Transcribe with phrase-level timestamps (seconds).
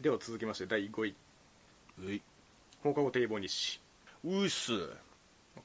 [0.00, 1.14] では続きまして第5位。
[2.02, 2.22] うい。
[2.82, 3.80] 放課後堤防日誌。
[4.24, 4.72] ういっす。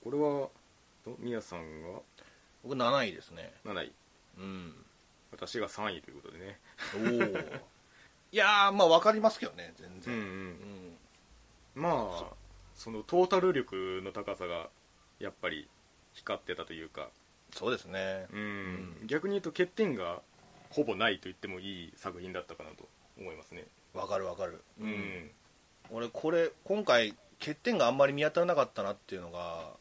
[0.03, 0.49] これは
[1.05, 1.99] と宮さんが？
[2.61, 3.53] 僕7位ですね。
[3.63, 3.93] 7位。
[4.37, 4.73] うん。
[5.31, 6.59] 私が3位ということでね。
[6.95, 7.39] おお
[8.33, 10.13] いやーまあ分かりますけどね全然。
[10.13, 10.27] うんうん。
[11.75, 11.81] うん。
[11.81, 12.33] まあ
[12.75, 14.67] そのトータル力の高さが
[15.19, 15.69] やっぱり
[16.11, 17.07] 光ってたというか。
[17.53, 18.25] そうですね。
[18.33, 20.19] うん、逆に言うと欠点が
[20.71, 23.63] ほぼないと言ってもいい作品だったかなと思いますね
[23.95, 24.61] 分かる分かる。
[24.79, 25.31] うん、
[25.91, 29.71] 俺これ今回欠点があんまり見当たらなかったなっていうのが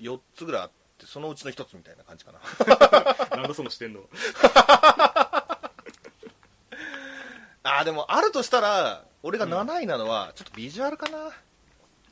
[0.00, 2.40] 4つぐらいあってそのうちの1つみたいな感じかな。
[3.36, 4.00] なんだその視点の？
[7.64, 11.30] あーでもあるとしたら俺が7位なのはちょっとビジュアルかな。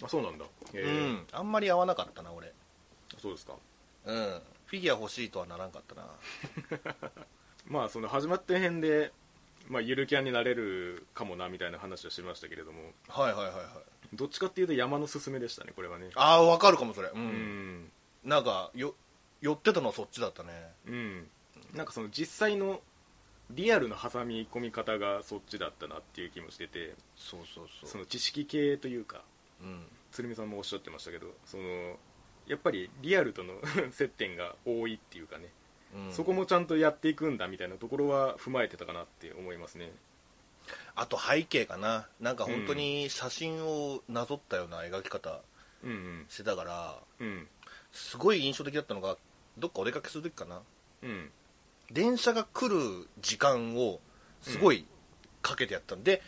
[0.03, 0.45] あそうなんだ。
[0.75, 1.27] へうえん。
[1.33, 2.53] あんまり合わなかったな俺。
[3.21, 3.55] そうですか。
[4.05, 4.43] うん。
[4.67, 6.07] フィギュア欲しいとはならんかったな。
[7.67, 9.13] まあその始まった辺で、
[9.69, 12.81] まあ、ゆるキャンになれるかもなみたいな話をしましたけれども。
[13.09, 13.65] はいはいはいはい。
[14.15, 16.11] どっちかっていうと山のすすめでしたねこれはね。
[16.15, 17.09] ああ分かるかもそれ。
[17.09, 17.23] う、うん
[17.85, 17.91] ん。
[18.25, 18.95] なんかよ
[19.41, 20.51] 寄ってたのはそっちだったね。
[20.87, 21.27] うん。
[21.75, 22.81] なんかその実際の
[23.51, 26.95] リアルの挟み込み方がそっちだったなっていう気もしてて。
[27.17, 27.89] そうそうそう。
[27.89, 29.23] その知識系というか
[29.61, 29.87] うん。
[30.13, 31.63] 鶴見さんもおっしゃってましたけどその
[32.47, 33.55] やっぱりリアルとの
[33.93, 35.51] 接点が多いっていうかね、
[35.97, 36.13] うん。
[36.13, 39.91] そこもちゃんとやっていくんだみたいなところは踏まえてたかなって思いますね。
[40.95, 42.07] あと背景かな。
[42.21, 45.41] なんか本当に写真をなぞったような描き方
[45.83, 46.27] うんうん。
[46.29, 47.49] してたからうん。
[47.93, 49.17] すごい印象的だったのが
[49.59, 50.61] どっかお出かけする時かな。
[51.03, 51.31] うん。
[51.91, 54.01] 電車が来る時間を
[54.43, 54.87] すごい
[55.43, 56.21] かけてやったんで、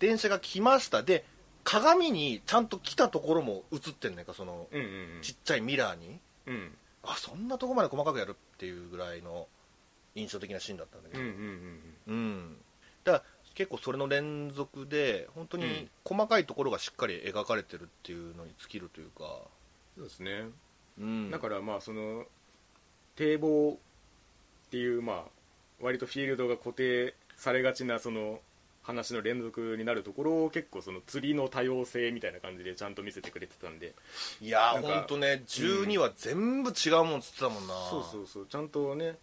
[0.00, 1.02] 電車が来ました。
[1.02, 1.24] で
[1.62, 5.22] 鏡にちゃんと来たところも映ってんねんかそのうんうん。
[5.22, 6.18] ちっちゃいミラーに。
[6.46, 9.46] うんあそんなとこまで細かくやるっていうぐらいの
[10.14, 11.22] 印象的なシーンだったんだけど。
[11.22, 11.34] うんうん
[12.08, 12.56] うんうん。
[13.04, 13.24] だから
[13.54, 19.24] 結構それの連続で本当に細かいところがしっかり描かれてるっていうのに尽きるというか、
[19.96, 20.48] そうですね。
[20.98, 22.24] うん、だからまあその
[23.16, 23.78] 堤防
[24.66, 25.22] っていうまあ
[25.80, 28.40] 割とフィールドが固定されがちなその
[28.84, 33.94] 話の連続になるところを結構その釣りの多様性みたいな感じでちゃんと見せてくれてたんで。
[34.40, 38.46] いやーなんか本当ね12は全部違うもんつってたもんな、そうそうそう。
[38.46, 39.16] ちゃんとね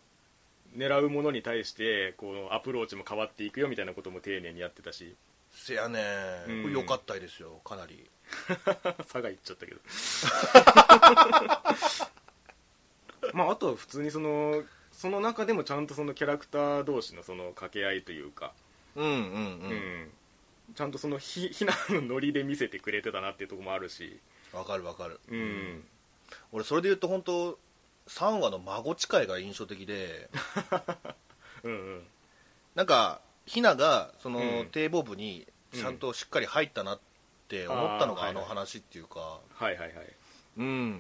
[0.76, 5.16] 狙うものに対してこうアプローチも変わっていくよみたいなことも丁寧にやってたし。
[5.54, 6.00] せやね。
[6.48, 6.62] うん。
[6.64, 8.10] これ良かったですよかなり。
[8.98, 9.82] 佐賀行っちゃったけど。
[13.34, 18.54] まああとは普通にそのその中でもちゃんとそのキャラクター同士のその掛け合いというか、
[18.96, 20.12] うんうんうん、うん。
[20.76, 24.20] ちゃんとそのひ ひなのノリで見せてくれてたなっていうところもあるし。
[24.54, 25.88] わかるわかる、うん、
[26.52, 27.58] 俺それで言うと本当
[28.08, 30.30] 3話の孫誓いが印象的で。
[31.64, 32.08] うんうん。
[32.76, 34.70] なんかひながその、うん。
[34.72, 37.00] 堤防部にちゃんとしっかり入ったなっ
[37.48, 40.16] て思ったのがあの話っていうか、はいはいはい。
[40.58, 40.92] うん。
[40.92, 41.00] やっ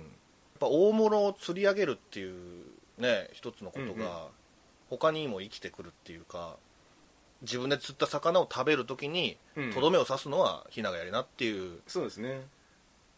[0.60, 2.66] ぱ大物を釣り上げるっていう
[2.98, 4.28] ね一つのことが
[4.90, 6.58] 他にも生きてくるっていうか
[7.42, 9.74] 自分で釣った魚を食べるときにうん。
[9.74, 12.42] とどめを刺すのはひながやりなっていうそうですね。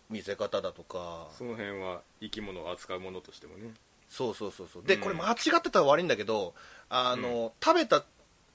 [0.09, 1.27] 見せ方だとか。
[1.37, 3.71] その辺は生き物を扱うものとしてもね。
[4.09, 4.83] そうそうそうそう。
[4.83, 5.01] で、うん。
[5.01, 6.53] これ間違ってたら悪いんだけど
[6.89, 8.03] あの、食べた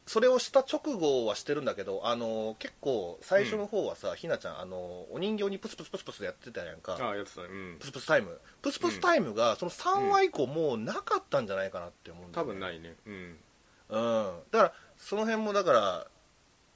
[0.06, 6.97] それをした直後はしてるんだけどあの結構最初の方はさ、ひなちゃんあのお人形にプスプスプスプスやってたやんか。
[6.99, 7.49] ああやってたね。
[7.50, 7.77] うん。
[7.79, 8.41] プスプスタイム。
[8.62, 12.59] プスプスタイムがその3話以降もうなかったんじゃないかなって思うんだ多よね。
[12.59, 12.95] 分ないね。
[13.06, 13.37] うん。
[13.91, 16.06] うん、だからその辺もだから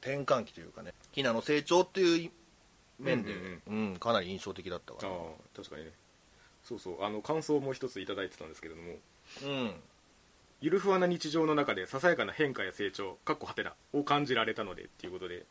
[0.01, 2.31] 転換期というかねひなの成長っていう
[2.99, 3.97] 面で、ううんん。
[3.97, 5.19] かなり印象的だったかあなあ
[5.57, 5.91] 確かにね。
[6.65, 7.05] そうそう。
[7.05, 8.93] あの感想も一ついただいてたんですけれども。
[9.45, 9.75] うん。
[10.61, 15.45] ゆるふわな日常の中でささやかな変化や成長かっこはてなを感じられたのでっていうことで。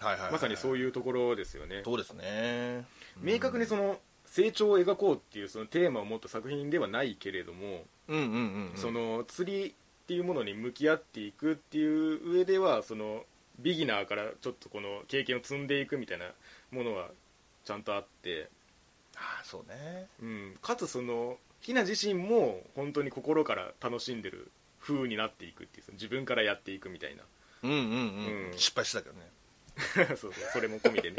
[0.00, 1.82] はいはいはい、まさにそういうところですよね。
[1.84, 2.84] そうですね。
[3.20, 13.22] 明確にその成長を描こうっていうそのテーマを持った作品ではないけれども、うんうんうん、うん、その釣りっていうものに向き合っていくっていう上ではその
[13.60, 16.26] ビギナーからちょっとこの経験を積んでいくみたいな
[16.72, 17.10] ものは
[17.64, 18.48] ちゃんとあって、
[19.16, 20.08] ああそうね。
[20.20, 24.50] うん、かつそのひな自身も本当に心から楽しんでる
[24.80, 27.22] 風になっていくっていうその自分からやっていくみたいな。
[27.62, 27.86] うんうんうん、
[28.48, 28.52] うん。
[28.56, 30.16] 失敗してたけどね。
[30.16, 30.50] そうそう。
[30.52, 31.16] それも込みでね。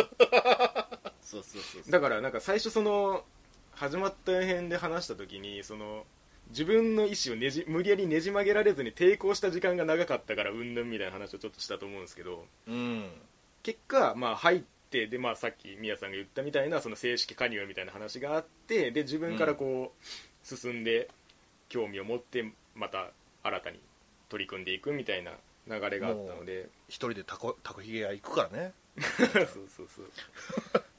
[1.24, 1.92] そうそうそう。
[1.92, 3.24] だからなんか最初その
[3.72, 6.06] 始まった辺で話した時にその
[6.54, 13.10] 自分の意思をねじ無理やりねじ曲げられずに抵抗した時間が長かったからうんぬんみたいな話をちょっとしたと思うんですけどうん。
[13.64, 14.62] 結果、まあ、入っ
[14.92, 21.10] てで、まあ、さっき宮さんが言ったみたいなその正式加入みたいな話があってで自分からこう進んで
[21.70, 23.10] 興味を持ってまた
[23.42, 23.80] 新たに
[24.30, 25.32] 取り組んでいくみたいな
[25.68, 26.70] 流れがあったので。
[26.88, 28.74] 一人でタコタコヒゲ屋行くからね。
[29.00, 30.12] そうそうそう。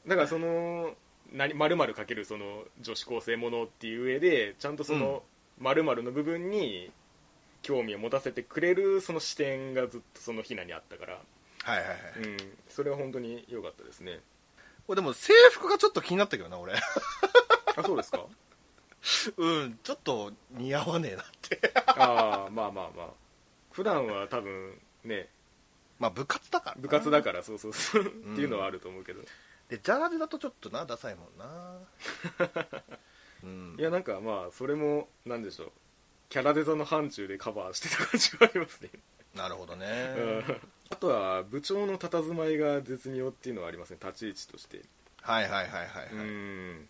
[0.06, 0.96] だからその
[1.32, 5.22] 何〇〇かけるその女子高生ものっていう上でちゃんとその
[5.58, 6.90] 〇〇の部分に
[7.62, 11.12] 興味を持たせてくれるその視点がずっとそのひなにあったから、
[11.62, 12.36] はいはいはい、うん、
[12.68, 14.20] それは本当に良かったですね。
[14.86, 16.74] これでも制服がちょっと気になったけどな俺。
[16.74, 16.80] あ
[17.82, 18.24] そうですか？
[19.38, 19.78] うん。
[19.82, 21.72] ちょっと似合わねえなって。
[21.86, 23.06] ああまあまあまあ。
[23.72, 25.28] 普段は多分ね。
[25.98, 26.82] まあ部活だからな。
[26.82, 28.02] 部活だからそうそうそう。
[28.02, 29.22] っていうのはあると思うけど、
[29.68, 31.78] でジャージだとちょっとなダサいもんな
[33.44, 33.76] うん。
[33.78, 35.72] いやなんかまあそれもなんでしょう。
[36.30, 38.90] キャラデザの範疇でカバーしてた感じはありますね、
[39.36, 39.86] なるほどね、
[40.16, 40.20] う
[40.52, 40.60] ん。
[40.90, 43.98] あとは部長の佇まいが絶妙っていうのはありますね。
[44.02, 44.82] 立ち位置として。
[45.20, 46.08] はいはいはいはい、はい。
[46.12, 46.88] うん。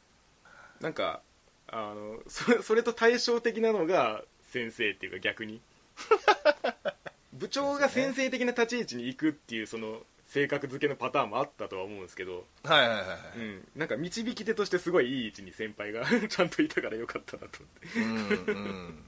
[0.81, 1.21] なんか
[1.69, 5.61] あのそそれと対照的なのが先生っていうか逆に。
[7.35, 10.03] 部長が先生的な立ち位置に行くっていうその
[10.35, 18.51] 性格付けのパターンもあったとは思うんですけど、はいはいはいはい、うん、なんか導き手としてすごいいい位置に先輩が ちゃんといたからよかったなと思って。
[18.51, 19.05] うんうん。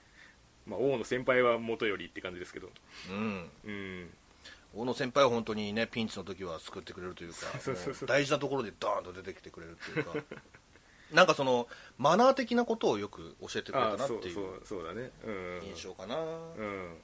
[0.64, 2.70] まあ王の先輩は元よりって感じですけど。
[3.10, 3.50] うん。
[3.62, 4.10] うん。
[4.74, 7.38] 大野先輩は本当にねピンチの時は救ってくれるというか
[8.06, 10.14] 大事なところでドーンと出てきてくれるというか。
[11.12, 11.68] なんかその
[11.98, 15.10] マナー的なことをよく教えてくれたなっていそうそうだね。
[15.24, 15.60] うん。
[15.64, 16.96] 印象かな、うん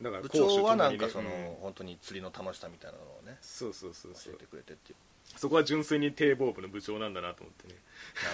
[0.00, 1.54] だから部長はなんかその、うん。
[1.62, 4.96] 本当に釣りの楽しさみたいなのをねそうそうそう教えてくれてっていう。
[5.36, 7.74] そこは純粋に堤防部の部長なんだなと思ってね。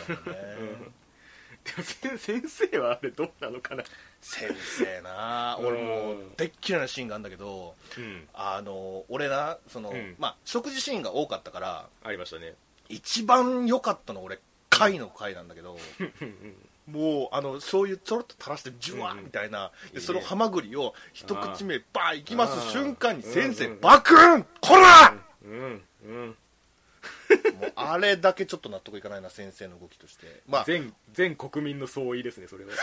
[0.09, 0.93] なるほどね、
[1.65, 3.85] でも先先生はあれどうなのかな。
[4.21, 5.59] 先生な。
[5.61, 8.29] 俺もうでっ嫌いなシーンがあるんだけどうん。
[8.33, 10.15] あの俺なその、うん。
[10.19, 12.55] まあ食事シーンが多かったからありましたね。
[12.89, 14.39] 一番良かったの俺
[14.79, 15.76] 貝の貝なんだけど
[16.91, 26.37] もうあの醤油ちょろっと垂らしてジュワーみたいな、でそのハマグリを一口目バーいきます瞬間に先生バクンこらうんうん
[27.59, 30.43] もうあれだけちょっと納得いかないな先生の動きとして。
[30.49, 32.70] まあ全全国民の総意ですねそれは。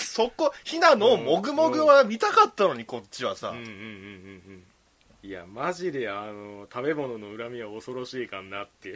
[0.00, 4.64] そこひなのもぐもぐは見たかったのにこっちはさ、うんうんうんうんうん
[5.20, 8.94] いやマジであの食べ物の恨みは恐ろしいかんなって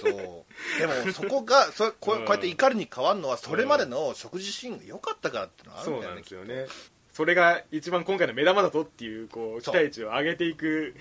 [0.00, 0.80] そう。
[0.80, 2.24] でも そこがそこううん。
[2.24, 6.92] こうやって怒りに変わるのはそれまでの食事シーンが良かったからっていうのはあるんだよねそうなんですよね。
[7.12, 10.94] それが一番今回の目玉だぞっていうこう期待値を上げていく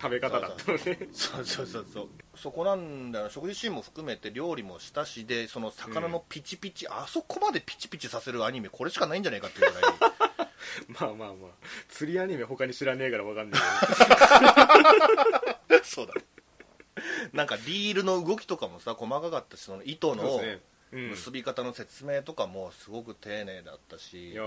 [0.00, 1.08] 食べ方だったので。
[1.12, 2.08] そうそうそうそう。
[2.34, 3.28] そこなんだよ。
[3.28, 10.49] 食事シーンも含めて料理もしたしでその魚のピチピチ、あそこまでピチピチさせるアニメこれしかないんじゃないかっていうぐらい
[10.88, 11.50] まあまあまあ。
[11.88, 13.60] 釣りアニメ他に知らねえから分かんない
[15.84, 16.14] そうだ。
[16.14, 16.22] ね
[17.32, 20.42] なんかリールの動きとかもさ細かかったしその糸の
[20.92, 24.32] 結び方の説明とかもすごく丁寧だったし。
[24.32, 24.42] いや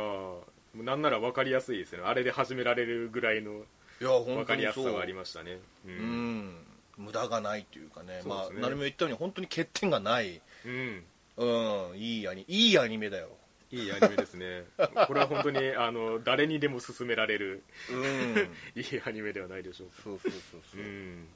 [0.76, 2.04] なんなら分かりやすいですね。
[2.04, 3.66] あれで始められるぐらいの
[4.00, 5.60] 分かりやすさはありましたね。
[5.86, 6.46] ううん。
[6.48, 6.66] ん
[6.98, 8.22] 無駄がないというかね。
[8.26, 10.42] まあ何も言ったように本当に欠点がない。
[10.66, 11.04] うん。
[11.38, 11.98] うん。
[11.98, 13.30] いいアニいいアニメだよ
[13.74, 14.66] いいアニメですね。
[15.08, 18.80] これは本当にあの誰にでも勧められるうん。
[18.80, 19.96] いいアニメではないでしょうか。
[20.04, 20.82] そうそうそうそう。
[20.82, 21.28] う、ん。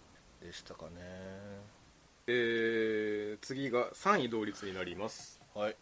[0.43, 0.91] でしたかね。
[2.27, 5.75] えー、次が3位同率になります、はい。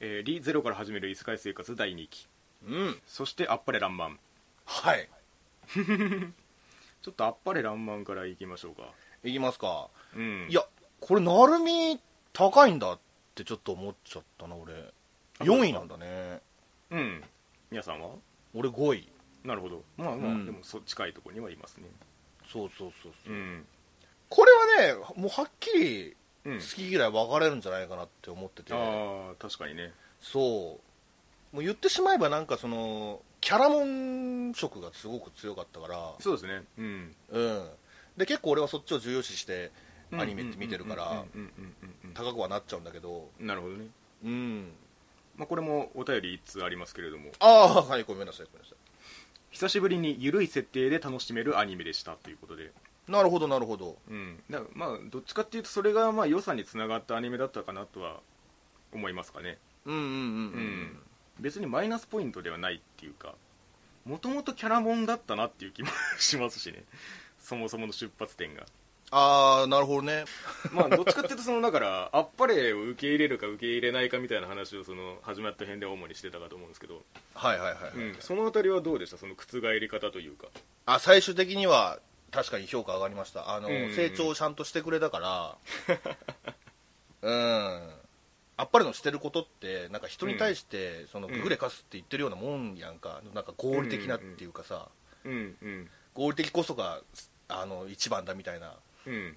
[0.00, 2.26] えー、リゼロから始める異世界生活第2期。
[2.66, 2.98] うん。
[3.06, 4.18] そしてあっぱれらんまん。
[4.64, 5.10] はい。
[7.02, 8.90] ちょっとあっぱれらんまんからいきましょうか。
[9.24, 9.90] いきますか。
[10.16, 10.46] うん。
[10.48, 10.64] いや
[11.00, 12.00] これなるみ
[12.32, 12.98] 高いんだっ
[13.34, 14.72] てちょっと思っちゃったな俺
[15.40, 16.40] 4位なんだね。
[16.90, 17.24] うん。
[17.70, 18.10] 皆さんは？
[18.54, 19.08] 俺5位。
[19.44, 19.82] なるほど。
[19.96, 20.46] まあまあ、うん。
[20.46, 20.58] でも。
[20.62, 21.84] そ近いところにはいますね。
[22.50, 23.66] そうそうそうそう、うん。
[24.28, 24.52] これ
[24.82, 26.58] はねもうはっきりうん。
[26.58, 29.92] 好き嫌い分かれるんじゃないかなって思ってて、ああ確かにね。
[30.20, 30.78] そ
[31.52, 31.56] う。
[31.56, 36.14] もう言ってしまえばなんかそのキャラモン色がすごく強かったから。
[36.20, 36.62] そうですね。
[36.78, 37.14] うん。
[37.30, 37.68] うん。
[38.16, 39.70] で結構俺はそっちを重要視して
[40.12, 43.28] アニメって見てるからうんうんうんうん高くはなっちゃうんだけど。
[43.38, 43.86] うんなるほどね。
[44.24, 44.72] うん
[45.38, 47.30] まあ、これもお便り1通ありますけれども。
[47.38, 48.74] ああはいごめんなさいごめんなさ
[49.50, 52.64] 久しぶりに緩い設定で楽しめるアニメでしたということで。
[52.64, 53.96] いなるほどなるほど。
[54.10, 54.42] うん。
[54.50, 58.20] だまあどっちかっていうとそれがまあ良さにつながったアニメだったかなとは
[58.92, 59.58] 思いますかね。
[59.86, 60.98] うんうんうんうん
[61.40, 63.36] 別にマイナスポイントではないっていうか
[64.04, 66.84] もともとキャラモンだったなっていう気も しますしね。
[67.38, 68.66] そもそもの出発点が
[69.10, 70.24] ああなるほどね。
[70.72, 77.00] まあどっちかっていうとそのだからあっぱれを受け入れるか受け入れないかみたいな話をその始まった辺で主にしてたかと思うんですけど、
[77.34, 77.92] はいはいはい、はい。
[77.94, 79.16] うん、そのあたりはどうでした？
[79.16, 80.48] その覆り方というか。
[80.84, 82.00] あ最終的には
[82.30, 83.54] 確かに評価上がりました。
[83.54, 83.94] あの、うんうんうん。
[83.94, 85.56] 成長をちゃんとしてくれたから。
[87.22, 87.90] うん。
[88.58, 93.22] あっぱれのしてることってなんか人に対してそのググレカスって言ってるようなもんやんか。
[93.34, 94.88] なんか合理的なっていうかさ。
[95.24, 95.88] うんうん。
[96.12, 97.00] 合理的こそが
[97.48, 98.74] あの一番だみたいな
[99.08, 99.36] うん。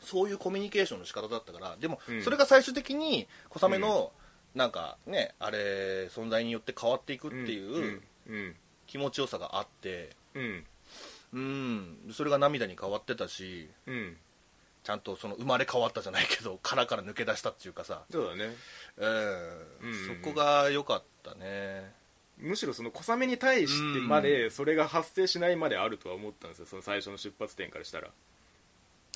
[0.00, 2.22] そういうコミュニケーションの仕方だったからでもうん。
[2.22, 4.12] それが最終的に小雨の
[4.54, 8.56] なんかねあれ存在によって変わっていくっていううん。
[8.86, 10.64] 気持ちよさがあってうん。
[11.32, 11.98] うん。
[12.12, 14.16] それが涙に変わってたしうん。
[14.82, 18.04] ちゃんとその生まれ変わったじゃないけど 殻から抜け出したっていうかさ。
[18.10, 18.56] そうだね。
[18.96, 19.66] うん。
[19.82, 20.22] うん。
[20.22, 21.92] そこが良かったね。
[22.38, 26.66] むしろその小雨に対してまでそれが発生しないまであるとは思ったんですよ。
[26.66, 28.08] その最初の出発点からしたら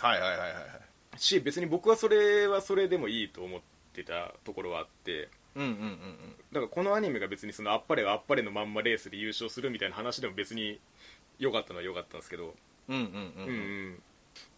[0.00, 1.18] はいはいはいはいはい。
[1.18, 3.60] し別に僕はそれはそれでもいいと思っ
[3.92, 5.28] てたところはあって。
[5.56, 10.80] うんうんうんだからこのアニメが別にそのあっぱれがあっぱれのまんまレースで優勝するみたいな話でも別に
[11.38, 12.54] 良かったのは良かったんですけど、
[12.88, 13.48] うんうんうんうん。
[13.48, 13.60] うんう
[13.90, 14.02] ん。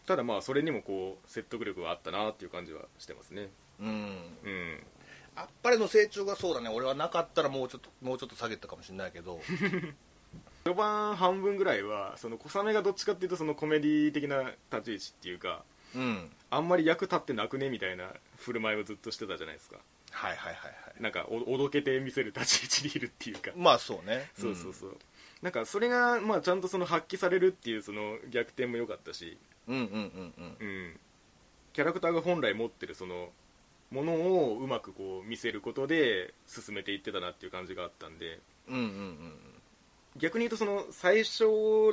[0.06, 3.48] ただまあそれにもこう説得力があったなっていう感じはしてますね。
[3.80, 3.88] うん。
[3.88, 4.82] うん。
[5.36, 6.70] あっぱれの成長がそうだね。
[6.70, 9.40] 俺はなかったらもうちょっともうちょっと下げたかもしれないけど
[10.66, 15.62] 序盤半分ぐらいはその小雨がどっちかっていうとそのコメディ的な立ち位置っていうか
[15.94, 16.30] うん。
[16.50, 19.76] あんまり役立ってなくねみたいな振る舞いをずっとしてたじゃないですか。
[20.10, 23.52] はいはいはいはいなんかおおどけて見せる立ち位置にいるっていうか。
[23.56, 24.30] まあそうね。
[24.36, 24.96] そうそうそう、
[25.42, 30.56] なんかそれがまあちゃんとその発揮されるっていうその逆転も良かったし、うんうんうんうん。
[30.58, 31.00] うん、
[31.72, 33.28] キャラクターが本来持ってるその
[33.90, 38.40] ものをうまくこう見せることで進めていってたなっていう感じがあったんで。
[38.68, 39.45] うんうんうん
[40.18, 41.44] 逆に言うとその最初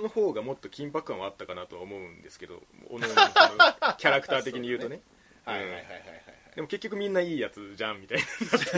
[0.01, 3.07] の方がもっと緊迫感はあったかなとは思うんですけどおの
[3.97, 5.01] キャラクター的に言うとね。
[5.45, 6.23] はいはいはいはいはい。
[6.55, 8.23] でも結局みんないいやつじゃんみたいに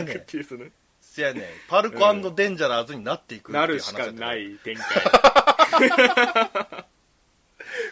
[0.06, 0.66] なっていうその。
[1.00, 1.48] せやね。
[1.68, 4.84] パルコデンジャラーズになっていくっていうな話るしかない展開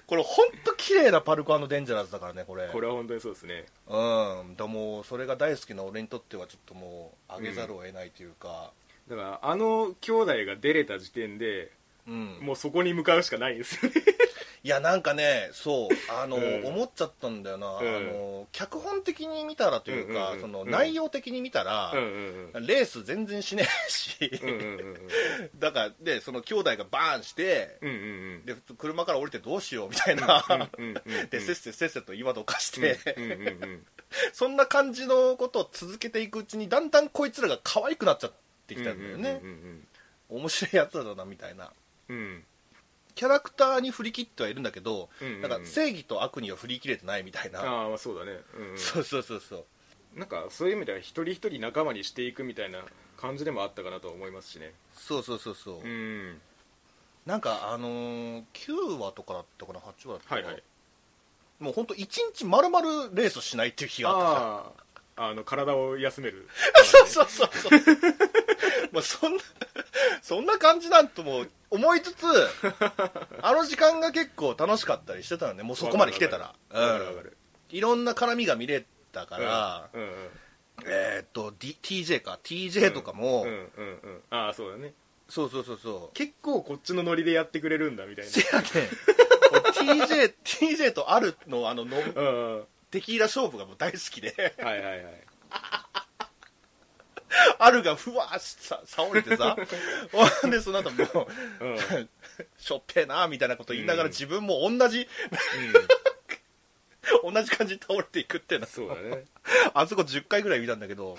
[0.07, 2.69] これ本当綺麗なパルコデンジャラーズだからねこれ。
[2.69, 3.67] これは本当にそうですね。
[3.87, 4.57] うん。
[4.57, 8.73] だもうそれが大好きな俺にとってはちょっともう上げざるを得ないというか
[9.09, 11.71] だからあの兄弟が出れた時点で
[12.07, 13.97] うん、もうそこに向かうしかないんですよね。
[14.63, 16.67] いやなんかねそうあの、うん。
[16.67, 17.97] 思っちゃったんだよな、うん。
[17.97, 22.67] あの脚本的に見たらというか、うんうんうんその内容的に見たら、うんうんうん。
[22.67, 24.97] レース全然しねえし、うん
[25.59, 27.99] だからでその兄弟がバーンして、うんうんう
[28.39, 28.45] ん。
[28.47, 30.45] で車から降りてどうしようみたいな、
[31.31, 32.99] でせっせせっせと岩どかして、
[34.33, 38.44] そんな感じのことを続けていくうちにだんだんこいつらが可愛くなっちゃって
[38.75, 39.87] きたんだよね、うんうん
[40.31, 41.71] 面白いやつらだなみたいな。
[42.09, 42.17] うん。
[42.17, 42.45] うん
[43.15, 45.43] キャラクターに振り切ってはいるんだけど、うんうんうん。
[45.43, 48.41] なんか正義と悪には振り切れてないみたいな、ああまあそうだね。
[48.59, 48.79] うんうん。
[48.79, 49.67] そうそうそうそ
[50.17, 50.19] う。
[50.19, 52.81] なんかそういう意味では一人一人仲間にしていくみたいな
[53.17, 54.73] 感じでもあったかなとは思いますしね。
[54.95, 56.41] そうそうそうそう、うん。
[57.27, 60.63] なんかあのー、9話とかだったかな8話だったかな、はいはい。
[61.61, 64.73] もう本当一日丸々レースしないっていう日があっ
[65.17, 66.49] たあの体を休める。
[66.85, 67.81] そうそうそうそう
[68.95, 69.43] まあそんな
[70.23, 72.25] そんな感じなんとも思いつつ
[73.43, 75.63] あの時間が結構楽しかったりしてたのね。
[75.65, 76.55] もうそこまで来てたら。
[76.71, 77.37] わかるわかる
[77.71, 80.31] いろんな絡みが見れたから、うんうん
[80.87, 82.39] えーっと、D、TJ か。
[82.43, 84.23] TJ とかも、うんうんうん。
[84.31, 84.95] ああそうだね。
[85.29, 86.17] そうそうそうそう。
[86.17, 88.31] 結構こっちのノリでやってくれるんだみたいな。
[88.31, 88.69] せやね
[89.75, 92.65] TJ, TJ とあるのあののうんうん。
[92.91, 94.55] テキーラ勝負がもう大好きで。
[94.59, 95.25] はいはいはい
[97.59, 99.57] あるがふわーさ倒れてさ。
[100.13, 101.29] ほ んでその後も
[101.61, 101.73] ううん。
[101.73, 102.09] うん
[102.59, 104.11] しょっぺーなみたいなこと言いながらうん。
[104.11, 105.09] 自分も同じ、
[107.23, 108.67] 同じ感じに倒れていくっていうの。
[108.67, 109.25] そうだね。
[109.73, 111.17] あそこ10回ぐらい見たんだけど。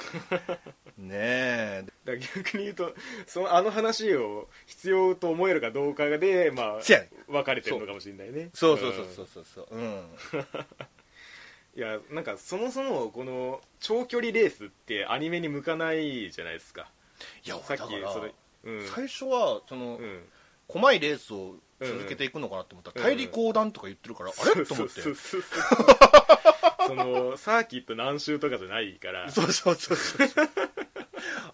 [0.98, 1.86] ねえ。
[2.06, 2.96] 逆に言うと
[3.28, 6.82] そのあの話を必要と思えるかどうかでまあ
[7.28, 8.50] 分かれてるのかもしれないね。
[8.54, 9.68] そうそうそうそうそうそう。
[9.76, 10.10] うん
[11.76, 16.90] いやなんかそもそもこの長距離レースってアニメに向かないじゃないですか。
[17.44, 18.34] いやさっきそれ
[18.66, 18.88] うん。
[18.88, 20.24] 最初はその、うん。
[20.68, 22.92] 細いレースを続けていくのかなと思った。
[23.00, 23.14] ら、うん。
[23.14, 24.66] 大陸横断とか言ってるから、あれ？
[24.66, 25.02] と思って。
[25.02, 25.08] そ
[26.96, 29.30] のサーキット何周とかじゃないから。
[29.30, 30.28] そうそうそうそう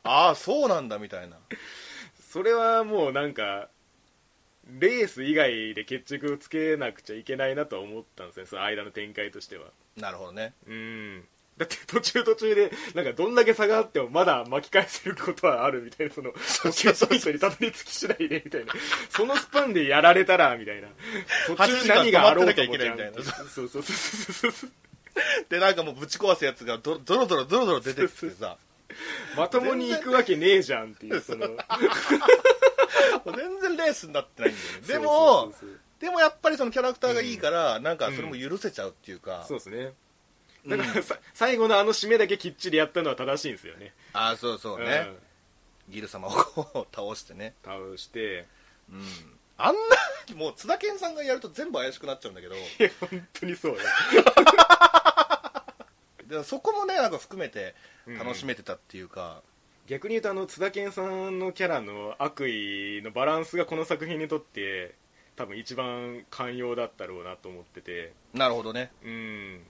[0.04, 1.38] ああそうなんだみたいな。
[2.30, 3.70] それはもうなんか
[4.80, 8.46] レース以外で決着をつけなくちゃいけないなとは思ったんですね。
[8.46, 9.66] その間の展開としては
[9.98, 10.54] なるほどね。
[10.68, 11.24] うん。
[11.58, 18.74] だって途中途中でなんかどんだけ差があってもまだ巻き返せることはあるみたいなそのそう決勝ポイントにたどり着きしないでみたいな。
[19.10, 20.88] そのスパンでやられたらみたいな。
[21.48, 23.24] 途中何があろうともじゃん8時間止まってなきゃいけないみたいな。
[23.24, 24.72] そうそうそうそうそう
[25.50, 28.58] でなんかもうぶち壊すやつがどゾロゾロゾロゾロ出てきてさ。
[29.38, 31.48] まともに行くわけねえじゃんっていうその。
[33.26, 34.88] 全然レースになってないんだよね。
[34.88, 39.94] で そもうそうそうでもやっぱりそのキャラクターがいいから、なんかそれも許せちゃうっていうか、そうですね。
[40.68, 43.94] だからさ、最後のあの締めだけきっちりやったのは正しいんですよね。
[44.14, 45.12] ああそうそうね、
[45.90, 47.54] ギル様をこう倒してね。
[47.64, 48.48] 倒して。
[48.92, 49.04] うん。
[49.58, 52.56] あんなもう津田健さんがやると全部怪しくなっちゃうんだけど。
[52.56, 53.80] いや本当にそうね
[56.26, 57.76] でそこもねなんか含めて
[58.08, 59.44] 楽しめてたっていうか、
[59.86, 64.96] 逆に言うとあの津田健さんのキャラの悪意のバランスがこの作品にとって
[65.42, 68.14] 多分一番寛容だったろうなと思ってて。
[68.34, 68.92] なるほどね。
[69.04, 69.62] うん。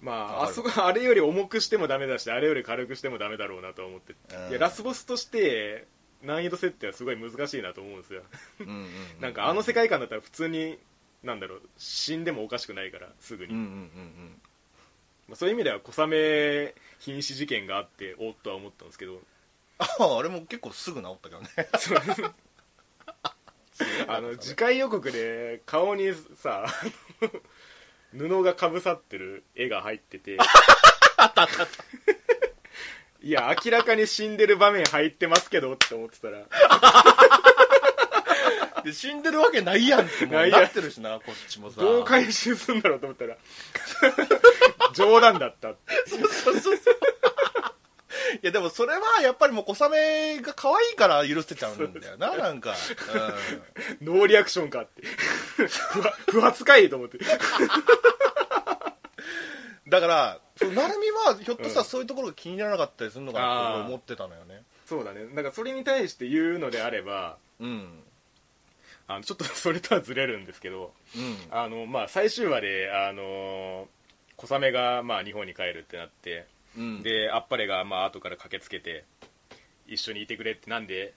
[0.00, 4.50] まああそこあれより重くしてもダメだしあれより軽くしてもダメだろうなと思ってうん。
[4.50, 5.88] いやラスボスとして
[6.22, 8.22] 難易度設定はすごい難しいなと思うんですよ。
[9.20, 10.78] なんかあの世界観だったら普通に
[11.24, 14.40] なんだろう死んでもおかしくないからすぐに、うんうんうん
[15.26, 19.20] まあ、そういう意味では小雨瀕死事件があっておっとは思ったんですけど。
[19.80, 21.48] あああれも結構すぐ治ったけどね
[24.06, 26.66] あの次回予告で顔にさ
[28.16, 30.38] 布がかぶさってる絵が入ってて。
[33.20, 36.44] いや明らかに死んでる場面入ってますけどって思ってたら。
[38.84, 41.80] で死んでるわけないやんってもないやなってるしなこっちもさ。
[41.80, 43.36] どう回収するんだろうと思ったら。
[44.94, 45.94] 冗談だったって。
[46.06, 46.78] そうそうそう
[48.42, 52.74] いやでもそれはやっぱりもう小雨が可愛いから許せちゃうんだよななんか、
[54.00, 55.02] ノーリアクションかって。
[56.30, 57.18] 不発かいと思って。
[57.18, 57.20] う
[59.88, 64.62] ん、だから成海はひょっとしたらそういうところが気にならなかったりするのかなと俺思ってたのよね。
[64.86, 65.26] そうだね。
[65.34, 68.02] だからそれに対して言うのであればうん。
[69.06, 71.36] あのちょっとそれとはずれるんですけどうん。
[71.50, 73.88] あの、まあ、最終話で、あの
[74.36, 76.46] 小雨が、まあ、日本に帰るってなって、
[76.78, 77.02] うん。
[77.02, 79.04] であっぱれが、まあ後から駆けつけて
[79.86, 81.12] 一緒にいてくれってなんで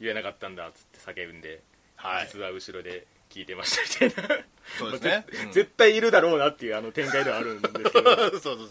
[0.00, 1.60] 言えなかったんだっつって叫んで、
[1.96, 2.26] はい。
[2.26, 4.44] 実は後ろで聞いてましたみたいな。
[4.78, 5.26] そうですね。
[5.52, 7.90] 絶対いるだろうなっていうあの展開ではあるんですけど。
[8.00, 8.68] そうそうそう。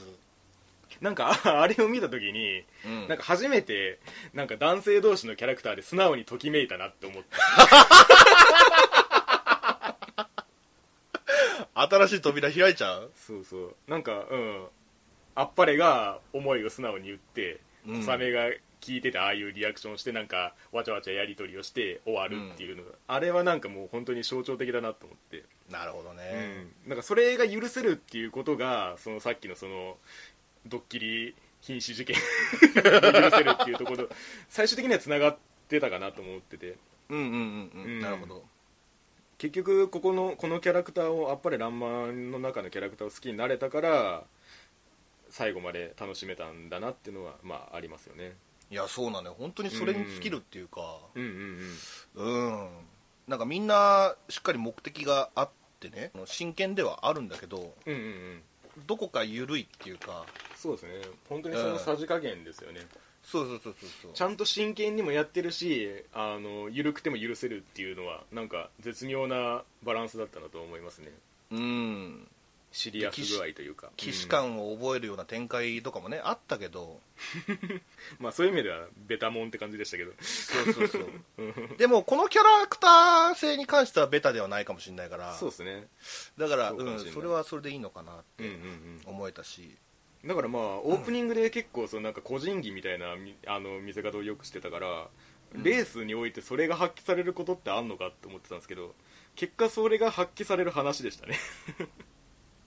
[1.02, 3.08] なんかああれを見た時に、うん。
[3.08, 4.00] なんか初めて
[4.34, 7.30] なんか男性同士のキャラクターで素直にときめいたなって思って
[11.76, 13.12] 新しい扉開いちゃう？
[13.16, 13.76] そうそう。
[13.88, 14.68] なんかうん
[15.40, 18.04] あっぱれが思いを素直に言ってうん。
[18.04, 18.50] 小雨が
[18.82, 29.98] 聞いててああいうリアクションしてなんかわちゃわちゃやり取りをして終わるっていうのが、あれはなんかもう本当に象徴的だなと思って、なるほどうね、ん、なんかそれが許せるっていうことがそのさっきのその
[30.66, 32.16] ドッキリ瀕死事件。
[32.16, 32.22] 許
[33.32, 34.08] せるっていうところ
[34.48, 36.76] 最終的にはつながってたかなと思ってて。
[37.10, 38.00] うんうんうんうん、うん。
[38.00, 38.44] なるほど。
[39.38, 44.24] 結局ここのこのキャラクターをあっぱれらんまんの中のキャラクターを好きになれたから
[45.30, 48.36] 最後まで楽しめたんだなっていうのはまあありますよね。
[48.72, 49.36] いやそうなのよ。
[49.38, 51.00] 本当にそれに尽きるっていうか。
[51.16, 52.54] うんうんうん。
[52.54, 52.70] うん、
[53.28, 56.12] なんかみんなしっかり目的があってね。
[56.26, 58.42] 真剣ではあるんだけどうんうんうん。
[58.86, 60.26] どこか緩いっていうか。
[60.56, 60.92] そうですね。
[61.28, 62.82] 本当にそのさじ加減ですよね、
[63.24, 64.12] そうそうそうそうそう。
[64.14, 71.12] ちゃんと真剣にもやってるしあの緩くても許せるっていうのはなんか絶妙なバランスだったなと思いますね。
[71.52, 72.28] うん
[72.72, 73.90] シリアス具合というか。
[73.98, 77.00] 既視感を覚えるような展開とかもねあったけど。
[77.48, 77.82] う ん
[78.20, 80.14] まあそういう意味ではベタモンって感じでしたけど。
[80.22, 81.78] そうそうそう。
[81.78, 85.34] でもこのキャラクター性に関してはベタではないかもしれないから。
[85.36, 85.88] そうですね。
[86.38, 89.02] だからそううんそれはそれでいいのかなってうんうんうん。
[89.06, 89.76] 思えたし、
[90.24, 95.10] だからまあオープニングで結構そのなんか個人技みたいなみあの見せ方をよくしてたから、
[95.56, 95.64] うん。
[95.64, 98.94] レースにおいてそれが発揮されることってあんのかって思ってたんですけど
[99.36, 101.40] 結果それが発揮される話でしたね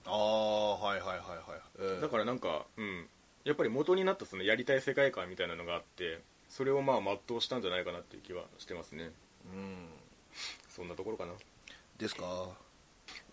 [0.05, 2.01] ああはいはいはいはい、うん。
[2.01, 3.07] だからなんかうん。
[3.45, 9.11] やっぱり元になったそのやりたい世界観みたいなのがあってそれをまあ全うしたんじゃないかなっていう気はしてますね。
[9.53, 9.87] うん。
[10.69, 11.33] そんなところかな。
[11.97, 12.49] ですか？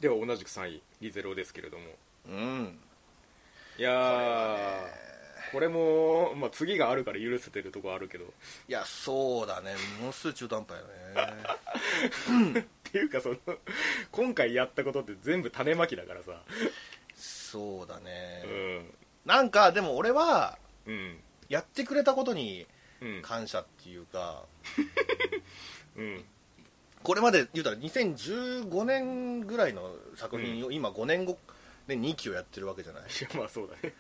[0.01, 1.85] では同じく3位リゼロですけれども。
[2.29, 2.79] うん。
[3.79, 8.25] いやーこれも、まあ、次があるから許せてるとこあるけど。
[8.25, 8.29] い
[8.73, 9.75] やそうだね。
[10.01, 10.87] ものすごい中途半端よ
[12.53, 13.37] ね っていうかその
[14.11, 16.43] 今回やったことって全部種まきだからさ。
[17.17, 18.95] そうだね、うん。
[19.25, 21.19] なんかでも俺はうん。
[21.49, 22.67] やってくれたことに
[23.01, 23.23] うん。
[23.23, 24.45] 感謝っていうか、
[25.97, 26.25] うん。
[27.03, 31.39] これまで言うたら2015年ぐらいの作品を今5年後
[31.87, 33.03] で2期をやってるわけじゃない。
[33.05, 33.95] いやまあそうだね。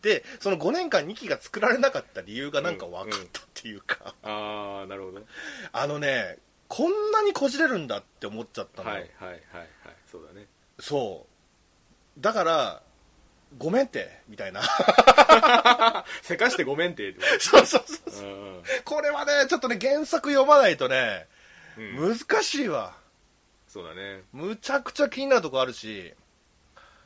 [0.00, 5.20] でその5年間2期が作られなかった理由がなんか分かったっていうか、ああなるほど
[5.72, 6.38] あのね
[6.74, 9.38] こんなにこじれるんだって思っちゃったの、はいはいはいはい。
[10.10, 10.46] そうだね。
[10.80, 11.26] そ
[12.16, 12.20] う。
[12.20, 12.82] だから
[13.58, 14.62] ごめんってみたいな。
[16.22, 17.10] せかしてごめんって。
[17.10, 18.22] ってこそうそうそう。
[18.22, 18.30] とう
[18.60, 18.62] ん。
[18.86, 21.28] これはねちょっとね原作読まないとね、
[21.76, 22.16] うん。
[22.16, 22.96] 難しいわ。
[23.68, 24.22] そうだね。
[24.32, 26.14] むちゃくちゃ気になるとこあるし。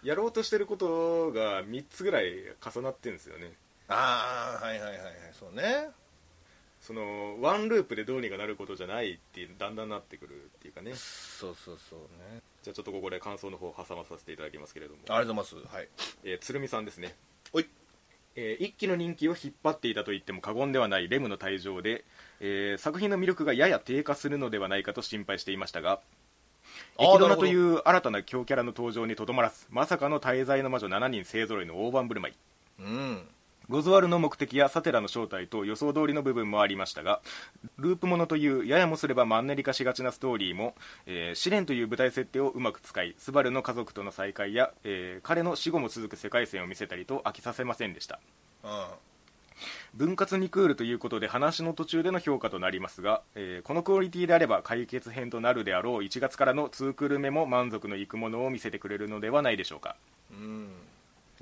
[0.05, 3.53] いやろうとしてることが3つぐらい重なってるんですよね。
[3.89, 5.15] ああはいはいはいはい。
[5.33, 5.91] そうね
[6.87, 10.93] そのワンループでどうにかなることじゃないっていうだんだんなってくるっていうかね。
[10.95, 11.99] そうそうそう
[12.33, 12.41] ね。
[12.63, 15.01] じゃあちょっとここで感想の方を挟まさせていただきますけれども。
[15.09, 15.75] ありがとうございます。
[15.77, 15.89] はい。
[16.23, 17.17] えー鶴見さんですね。
[17.53, 17.67] おい。
[18.37, 22.05] えー一期の人気を引っ張っていたと言っても過言ではないレムの退場で、
[22.41, 26.01] えー作品の魅力がやや低下するのではないかと心配していましたが
[26.99, 32.35] あーエキドナという新たな強キャラの登場にとどまらずまさかの滞在の魔女7人勢ぞろいの大盤振る舞い。
[32.79, 33.29] うん
[33.69, 37.21] ロズワルの目的やサテラの正体と予想通りの部分もありましたが
[37.79, 40.75] ループものというややもすればマンネリ化しがちなストーリーも、
[41.07, 48.21] えー試練という舞台設定をうまく使いスバルの家族との再会や、えー彼の死後も続く世界線を見せたりと飽きさせませんでした。
[48.65, 48.71] うん
[49.95, 59.97] 分割にクールということで話の途中での評価となりますが、えーこのクオリティであれば解決編となるであろう1月からの2クール目も満足のいくものを見せてくれるのではないでしょうか。
[60.31, 60.69] うん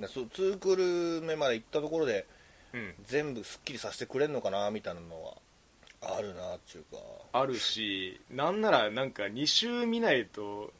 [0.02, 2.26] だそう2クール目まで行ったところで
[2.72, 2.94] うん。
[3.06, 6.98] 全部すっきりさせてくれんのかなみたいなのはあるなっていうか。
[7.32, 10.72] あるしなんならなんか2週見ないと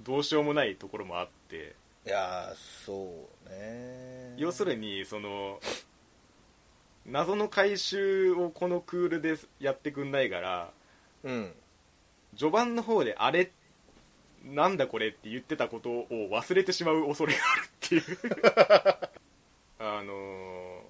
[0.00, 1.74] どうしようもないところもあって。
[2.06, 5.60] いやーそうね要するにその
[7.04, 10.70] 謎の回収をこのクールでやってくんないから
[11.24, 11.52] うん。
[12.36, 13.50] 序盤の方であれ
[14.54, 18.18] なんだこれって言ってたことを忘れてしまう恐れがあるっていう。
[19.80, 20.82] あの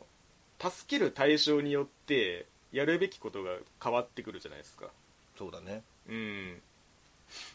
[0.59, 4.89] 助ける対象によってやるべきことが変わってくるじゃないですか。
[5.37, 5.83] そうだね。
[6.09, 6.63] うん。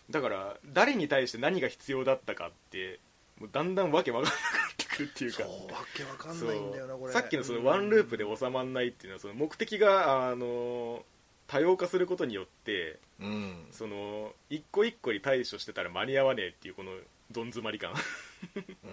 [0.09, 2.99] だから誰に対して何が必要だったかって
[3.39, 5.43] もうだんだんわけわからなくなってくるっていうか。
[5.43, 7.13] そうわけわかんないんだよなこれ。
[7.13, 11.03] さっきのそのワンループで収まらないっていうのはその目的があの
[11.53, 13.67] 多様化することによってうん。
[13.71, 16.93] その一個一個に対処してたら間に合わねえっていうこの
[17.29, 17.93] どん詰まり感、
[18.83, 18.87] う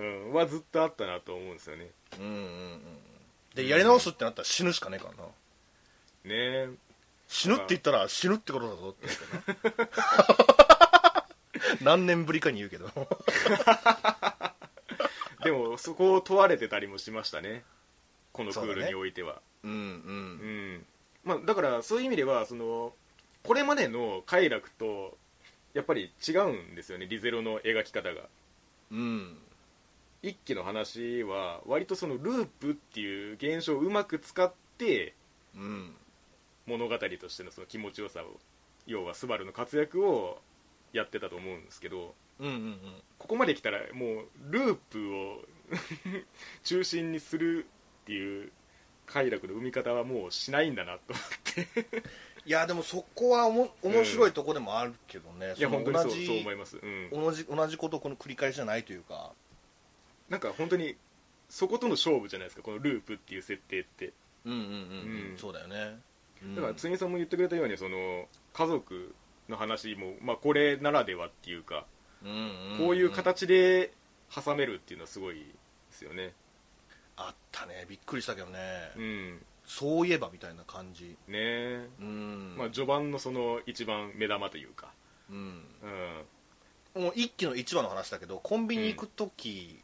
[0.00, 0.02] ん。
[0.02, 1.90] うん、はずっとあったなと思うんですよね。
[2.18, 2.80] うんうんうん。
[3.54, 5.24] でやり直すってなったら死ぬしかねえからな。
[5.24, 5.30] ね
[6.30, 6.70] え。
[7.28, 9.06] 死ぬって言ったら死ぬってことだぞって。
[9.06, 9.14] 言
[9.72, 9.90] うけど
[11.84, 12.88] な何年ぶりかに言うけど。
[15.44, 17.64] でもそこを問われてたりもしましたね。
[18.32, 19.42] このクールにおいては。
[19.62, 19.82] うんううん
[20.78, 20.86] ん
[21.26, 22.92] まあ、だからそういう意味ではその
[23.42, 25.18] これまでの快楽と
[25.74, 28.22] やっぱり違うんですよねリゼロの描き方が。
[28.90, 29.38] うん。
[30.22, 35.14] 一期の話は割とそのループっていう現象をうまく使って
[35.54, 35.94] うん。
[36.66, 38.38] 物語としてのその気持ちよさを
[38.86, 40.38] 要はスバルの活躍を
[40.92, 42.78] やってたと思うんですけどうんうん。
[43.18, 45.44] ここまで来たらもうループを
[46.62, 47.66] 中心にする
[48.02, 48.52] っていう
[49.06, 51.24] 快楽の生み方はもうしないんだなと思っ
[51.90, 52.02] て。
[52.44, 59.32] いやでもそこはおも面白いとこでもあるけどね、いやその本当にそうそう思います、うん、同じ同じことをこの繰り返しじゃないというか。
[60.28, 60.96] なんか本当に
[61.48, 64.12] そことの勝負じゃないですかこのループっていう設定って。
[64.44, 65.36] うんうんうん、うん。
[65.36, 65.98] そうだよね、
[66.42, 66.54] うん。
[66.56, 69.14] だからつみさんも言ってくれたようにその家族
[69.48, 71.86] の話も、まあ、これならではっていうか
[72.24, 72.78] うんうんん。
[72.78, 73.92] こういう形で
[74.34, 75.44] 挟めるっていうのはすごいで
[75.90, 76.32] すよね
[77.16, 77.86] あったね。
[77.88, 78.58] びっくりしたけどね、
[78.96, 79.42] うん。
[79.66, 81.16] そういえばみたいな感じ。
[81.28, 81.34] ね。
[81.34, 84.92] え、うん、まあ、序盤のその一番目玉というか。
[85.30, 85.36] うん、
[86.96, 87.02] うん。
[87.02, 89.80] もう一期の一話の話だけどコンビニ行く時、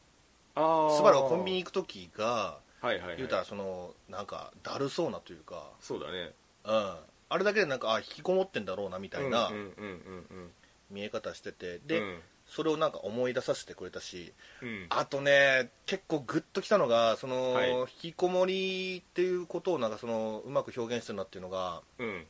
[0.55, 6.33] ああスバルがコンビニ行く時がはいはい、はい、言うたらそのなんかだるそうなというか、そうだね。
[6.65, 6.97] うん、
[7.29, 10.51] あれだけでなんかあ引きこもってんだろうなみたいなうんうんうんうん
[10.91, 12.19] 見え方してて、うんで、うん
[12.55, 14.87] それをなんか思い出させてくれたしうん。
[14.91, 17.71] あとね結構グッときたのがその、はい。
[17.71, 22.27] 引きこもりっていうことをなんかそのうまく表現してるなっていうのがうん。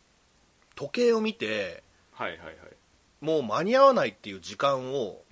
[0.76, 1.82] 時計を見て
[2.12, 2.56] はいはいはい。
[3.20, 5.22] もう間に合わないっていう時間を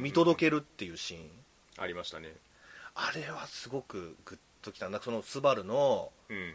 [0.00, 1.30] 見届けるっていうシーン、
[1.76, 2.32] ありましたね。
[2.94, 4.88] あれはすごくグッときた。
[4.88, 6.54] なんかそのスバルのうん。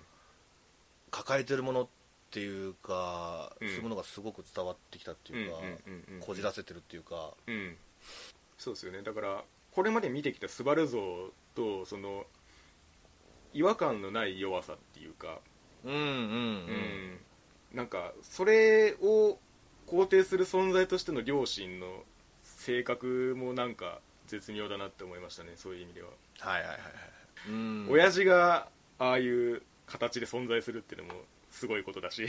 [1.12, 2.01] 抱えてるものって
[2.40, 3.68] いうか、うん。
[3.68, 5.58] そういうものがすごく伝わってきたっていうか、
[6.22, 7.34] こじらせてるっていうか。
[7.48, 7.78] うん。
[8.58, 9.02] そうですよね。
[9.02, 12.26] だからこれまで見てきたスバル像とその
[13.54, 15.40] 違和感のない弱さっていうか。
[15.84, 17.20] うんうんうん、うん。
[17.74, 19.38] なんかそれを
[19.88, 22.04] 肯定する存在としての両親の
[22.44, 25.54] 性格もなんか絶妙だなって思いましたね。
[25.56, 26.90] そういう意味では、はいはいはいはい。
[27.50, 27.88] うん。
[27.90, 32.26] 親父がああいう形で存在するっていうのもすごいことだし。
[32.26, 32.28] い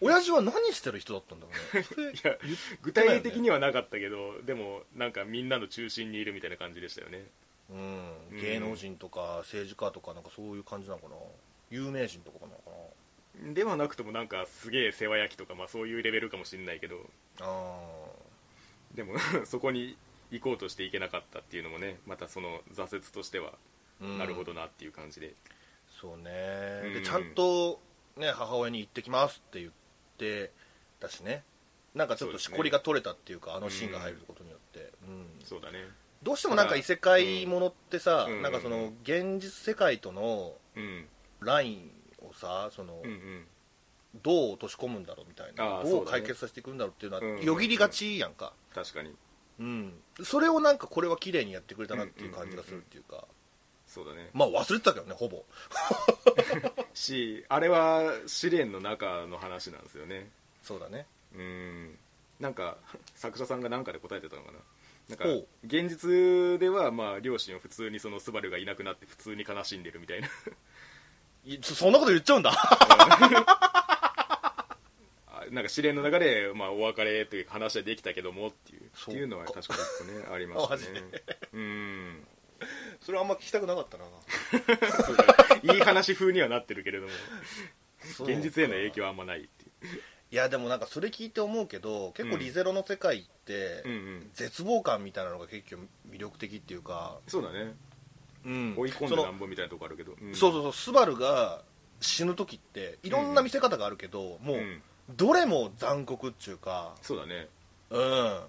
[0.00, 1.82] 親父は何してる人だったんだろうね。
[1.84, 2.38] それや
[2.80, 7.26] 具体的にはなかったけどでもなんかみんなの中心にいるみたいな感じでしたよね。
[7.70, 11.16] うん、芸能人とか政治家とかなんかそういう感じなのかな。
[11.70, 12.70] 有名人とかなのか
[13.54, 16.96] ではなくともなんかすげえ世話焼きとか、まあ、そういうレベルかもしれないけど。
[17.38, 18.08] なあ
[18.94, 19.14] でも
[19.46, 19.96] そこに
[20.30, 23.54] 行こうとして行けなかったっていうのもねまたその挫折としては
[24.02, 24.18] うん。
[24.18, 25.34] なるほどなっていう感じで、
[25.88, 26.94] そうね、うん。
[26.94, 27.80] でちゃんと、
[28.16, 29.72] ね、母親に行ってきますって言っ
[30.18, 30.50] て
[31.00, 31.42] たしね。
[31.94, 35.26] なんかちょっとしこりが取れたっていうかあのシーンが入ることによって、うん。
[35.44, 35.78] そうだね。
[36.22, 38.42] どうしてもなんか異世界ものってさ、うん。
[38.42, 41.06] なんかその現実世界とのうん。
[41.40, 43.46] ラインをさその、うんうん。
[44.22, 49.14] どう落とし込むんだろうみたいあなどう解決させていくんだろうっていうのうんはよぎりがちやんか、確かに。
[49.58, 53.24] うん、それをなんかこれは綺麗にやってくれたなっていう感じがするっていうか、
[53.92, 54.30] そうだね。
[54.32, 55.44] まあ忘れてたけどねほぼ。
[56.94, 60.30] しあれは試練の中の話なんですよね。
[60.62, 61.06] そうだね。
[61.34, 61.98] うん。
[62.40, 62.78] なんか
[63.14, 64.58] 作者さんが何かで答えてたのかな。
[65.10, 65.26] なんか
[65.64, 70.28] 現実ではまあ両親は普通にそのスバルがいなくなって普通に悲しんでるみたいな。
[71.44, 72.50] いそそんなこと言っちゃうんだ。
[75.26, 78.84] あなんか試練の中で、まあ、お別れというか話はできたけどもっていう。
[78.84, 79.74] っていうのは確か
[80.08, 80.84] にねありましたね。
[81.52, 82.26] うん
[83.04, 84.04] それあんま聞きたくなかったな。
[85.74, 87.12] いい話風にはなってるけれども。
[88.20, 90.00] 現実への影響はあんまないっていう。
[90.30, 94.30] いやでもなんかそれ聞いて思うけど結構リゼロの世界って、うんうん。
[94.34, 97.74] 絶望感みたいなのが結構魅力的っていうか、そうだね。
[98.44, 98.74] うん。
[98.76, 100.34] 追い込んでなんぼみたいなとこあるけど、うん。
[100.34, 100.72] そうそうそう。
[100.72, 101.62] スバルが
[102.00, 104.82] 死ぬ時っていろんな見せ方があるけど、もう、うん。
[105.10, 106.94] どれも残酷っちゅうか。
[107.02, 107.48] そうだね。
[107.90, 108.40] うん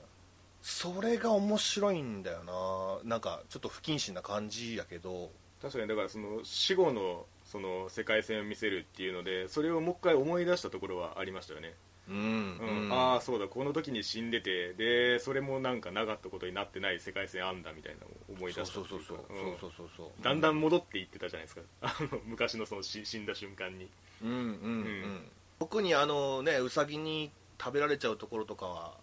[0.63, 3.09] それが面白いんだよな。
[3.09, 5.29] なんかちょっと不謹慎な感じやけど。
[5.61, 11.73] 確かにだからその死後のその世界線を見せるっていうのでそれをもう一回思い出したところはありましたよね、
[12.09, 12.85] うん、うん。
[12.85, 12.93] うん。
[12.93, 23.89] ああそうだこの時に死んでてでそれもなんかなかったことになってない世界線あんだみたいなのを思いそう出したそうそうそうっていかそうそうそううんだんだん戻っていってたじゃないですかあの昔のその死死んだ瞬間に
[24.21, 25.27] うんうんうん、うん
[25.59, 28.95] 特にあのねウサギに食べられちゃうところとかは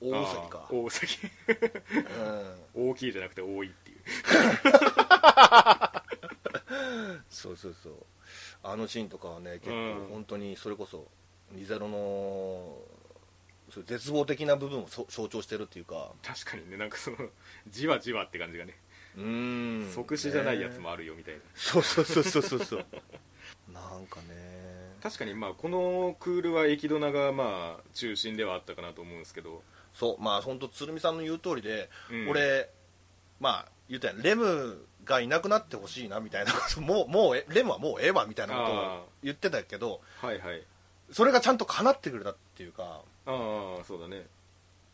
[0.00, 1.14] 大ウサギか大ウサギ
[2.74, 2.90] うん。
[2.90, 3.98] 大きいじゃなくて多いっていう。
[7.30, 7.94] そうそうそう。
[8.62, 11.06] あのシーンとかはね結構うん本当にそれこそ
[11.52, 12.78] リゼロの
[13.86, 16.12] 絶望的な部分をそ象徴してるっていうか。
[16.22, 17.16] 確かにねなんかその
[17.68, 18.76] じわじわって感じがね、
[19.16, 19.92] うーん。
[19.92, 21.40] 即死じゃないやつもねあるよみたいな。
[21.54, 22.86] そうそうそうそうそうそう。
[23.72, 24.94] なんかね。
[25.02, 29.62] 確かにまあこのクールは駅ドナがまあ中心ではあったかなと思うんですけど、
[29.94, 32.28] そうまあ本当鶴見さんの言う通りで、うん。
[32.28, 32.68] 俺
[33.40, 40.62] まあ言ったやんレムがいなくなってほしいなみたいなこと もうもうえレムはもうええわみたいなことあを言ってたけどはいはい。
[41.12, 44.26] それがちゃんと叶ってくれたっていうかああそうだね。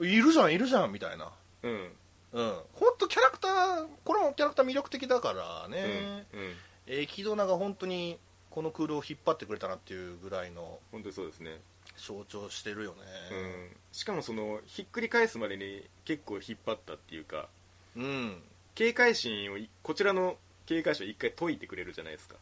[0.01, 1.31] いるじゃんいるじゃんみたいな。
[1.63, 1.97] うん。
[2.33, 2.61] うん。
[2.75, 6.57] 本当キャラクターこれもキャラクター魅力的だからうんね、うん。
[6.87, 8.19] えーキドナが本当に
[8.51, 10.81] このクールを引っ張ってくれたなっていうぐらいの。
[10.91, 11.61] 本当にそうですね、
[12.01, 12.97] 象徴してるよね。
[13.33, 17.49] うん、しかもそのひっくり返すまでに結構引っ張ったっていうか
[17.97, 18.43] うん、
[18.75, 20.37] 警戒心をいこちらの
[20.67, 22.37] 警戒心を一回解いてくれるじゃないですか。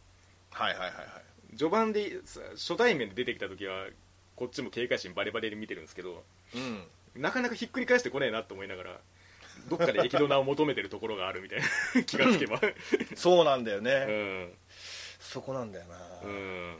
[0.51, 1.57] はいはいはいはい。
[1.57, 3.87] 序盤でさ初対面で出てきた時は
[4.37, 6.23] こっちも警戒心バレバレで見てるんですけど
[6.55, 6.85] うん。
[7.21, 9.01] なかなかひっくり返してこねえなと思いながら
[9.69, 11.61] どっかで駅ドナを求めてるところがあるみたい
[11.95, 12.61] な気がつけば。
[13.17, 14.53] そうなんだようね、ん。
[15.19, 16.77] そこなんだよな、うん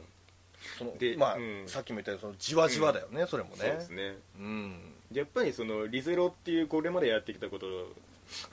[0.79, 1.63] そのでまあ、うん。
[1.67, 3.55] さっきも言ったようにそのじわじわだよね、それもね。
[3.57, 4.15] そうですね。
[4.39, 4.93] うん。
[5.11, 7.69] やっぱりそのリゼロっていうこれまでやってきたことを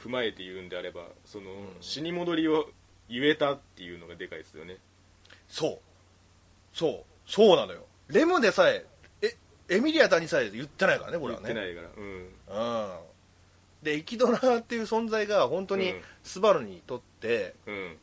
[0.03, 1.55] 踏まえて言うんであればその、ん。
[1.81, 2.69] 死に戻りを
[3.09, 4.79] 言えたっていうのがでかいですよね。
[5.49, 5.79] そう。
[6.73, 7.05] そう。
[7.31, 7.87] そうなのよ。
[8.09, 8.85] レムでさえ
[9.23, 9.37] え
[9.69, 11.55] エミリアタにさえ言ってないからねこれはね。
[11.55, 11.89] 言ってないから。
[11.97, 12.85] うん。
[12.85, 12.99] うん。
[13.85, 16.03] でイキドラっていう存在が本当にうん。
[16.25, 17.97] スバルにとって、うん。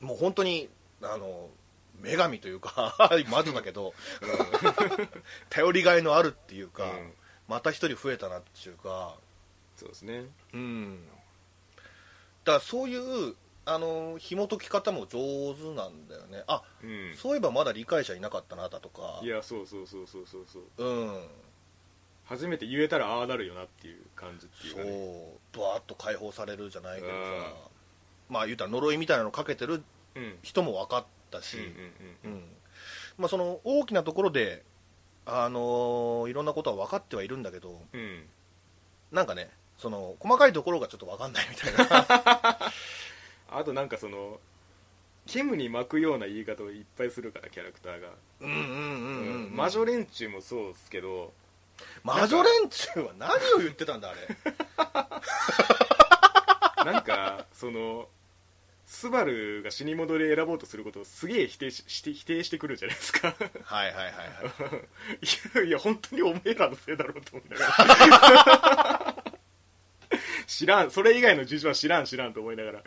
[0.00, 0.68] もう本当に
[1.02, 1.48] あの
[2.02, 2.96] 女神というか
[3.28, 3.94] 魔女だけど
[5.50, 7.12] 頼りがいのあるっていうか、うん。
[7.48, 9.16] また一人増えたなっていうか。
[9.76, 10.24] そうですね。
[10.52, 11.06] うん。
[12.44, 12.96] だからそうい
[13.30, 16.44] うあの紐解き方も上手なんだよね。
[16.46, 17.14] あ、うん。
[17.16, 19.20] そういえばまだ理解者いなかったなだとか。
[19.22, 21.04] いやそうそうそうそうそうそうう。
[21.10, 21.28] ん。
[22.24, 25.38] 初めて言えたらああなるよなっていう感じっていうそかね。
[25.54, 25.58] う。
[25.58, 27.14] バーッと解放されるじゃないけどさ。
[27.14, 27.54] うん。
[28.28, 29.82] まあ言うたら呪いみたいなのかけてる
[30.42, 31.04] 人も分かっ
[31.36, 31.56] たし、
[33.18, 34.62] まあ、その大きなところで、
[35.24, 38.00] あのーいろんなことは分かってはいるんだけどうん。
[38.00, 38.22] うん
[39.12, 42.58] なんかねその細かいところがちょっと分かんないみたいな。
[43.48, 44.40] あとなんかその
[45.26, 48.08] 煙に巻くような言い方をいっぱいするからキャラクターが、
[48.40, 51.32] うんうんうんうん、うん、魔女連中もそうですけど。
[52.02, 54.20] 魔女連中は何を言ってたんだあれ。
[56.92, 58.08] なんかその
[58.86, 63.34] スバルが死に戻り選ぼうとすることをすげえ否定しして否定してくるじゃないですか。
[63.64, 65.26] はいはいはいはい。
[65.26, 69.24] いやいや本当におめえらのせいだろうと思いながら。
[70.46, 72.82] 知らんそれ以外の事情は知らん知らんと思いながら。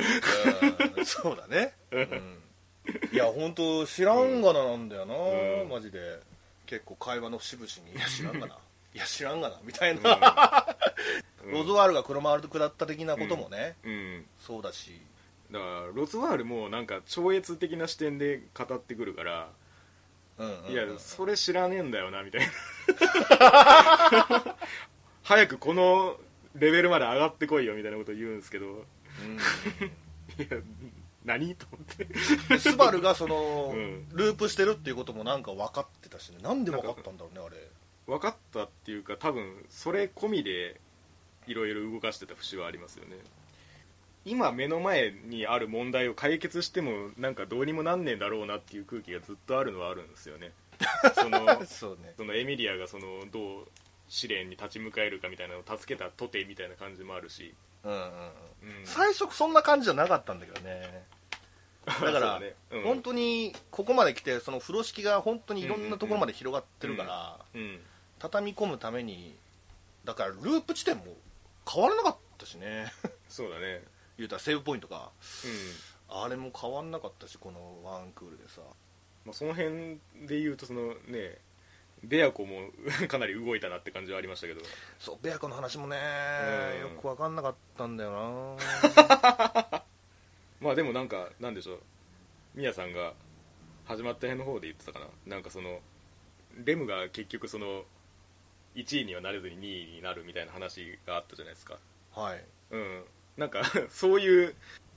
[0.97, 2.43] うんそうだね、うん、
[3.11, 5.69] いや本当知らんがななんだよな、うん。
[5.69, 5.99] マジで。
[6.65, 8.57] 結構会話の節々に「いや知らんがな。
[8.93, 10.77] いや知らんがな」みたいな、
[11.43, 11.51] うん。
[11.51, 14.25] ロズワールが黒丸下った的なこともね、うん。
[14.39, 15.01] そうだし
[15.51, 19.49] だからロズワールもなんか超越的な視点で語ってくるから、
[20.69, 22.47] いやそれ知らねえんだよなみたいな。
[25.23, 26.17] 早くこの
[26.55, 28.65] レベルまで上がってこいよみたいなこと言うんですけど。
[28.65, 30.47] いや
[31.25, 32.05] 何と思って。
[32.05, 34.07] でスバルがその、うん。
[34.13, 36.37] ループしてるっていうこともなんか分かってたしね。
[36.41, 37.57] なんで分かったんだろうねあれ。
[38.07, 40.79] 分かったっていうか多分それ込みで
[41.45, 43.17] いろいろ動かしてた節はありますよね
[44.29, 50.51] 今目の前にある問題を解決してもなんかどうにもなんねえんだろうなっていう空気がずっとあるのはあるんですよね。
[51.15, 52.13] その そうね。
[52.15, 53.67] そのエミリアがそのどう
[54.07, 58.03] 試練に立ち向かえるかみたいなのを助けたとてみたいな感じもあるし、うんうんうん。
[58.03, 61.05] うん、最初そんな感じじゃなかったんだけどね。
[61.85, 62.55] だから、 そうね。
[62.69, 62.83] うん。
[62.83, 67.81] 本当にここまで来てその風呂敷が本当にいろんなところまで広がってるから、うん。
[68.19, 69.35] 畳み込むために
[70.05, 71.17] だからループ地点も
[71.67, 72.91] 変わらなかったしね。
[73.27, 73.83] そうだね
[74.19, 75.09] 言うたらセーブポイントが
[75.45, 76.21] うん。
[76.23, 78.61] あれも変わんなかったしこのワンクールでさ。
[79.25, 81.37] まあ、その辺で言うとそのね
[82.03, 82.69] ベアコも
[83.07, 84.61] かなり動いたなって感じはありましたけど。
[84.99, 85.97] そうベアコの話もね、
[86.75, 86.81] うん。
[86.81, 89.83] よく分かんなかったんだよな。
[90.59, 91.81] まあでもなんかなんでしょう。
[92.55, 93.13] ミヤさんが
[93.85, 95.07] 始まった辺の方で言ってたかな。
[95.25, 95.81] なんかその
[96.55, 97.85] レムが結局その
[98.75, 101.77] 1位にはなれずに2位になるみたいな話があったじゃないですか。
[102.11, 102.43] はい。
[102.71, 103.05] うん
[103.39, 104.55] なんか そういう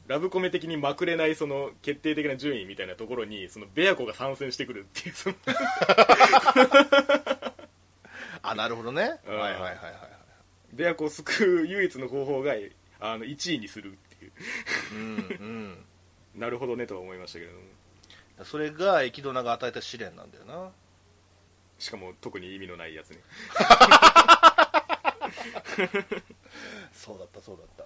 [0.09, 5.37] ラブコメ的にまくれないその決定的な順位みたいなところにそのベアコが参戦してくるっていうその
[8.43, 9.39] あなるほどね、うん。
[9.39, 9.77] はいはいはいはい
[10.73, 12.55] ベアコを救う唯一の方法が
[12.99, 14.33] あの1位にするっていう。
[14.93, 15.85] うん
[16.35, 17.51] なるほどねとは思いましたけれ
[18.39, 20.73] どそれがエキドナが与えた試練なんだよな。
[21.79, 23.19] しかも特に意味のないやつね
[26.93, 27.85] そうだったそうだった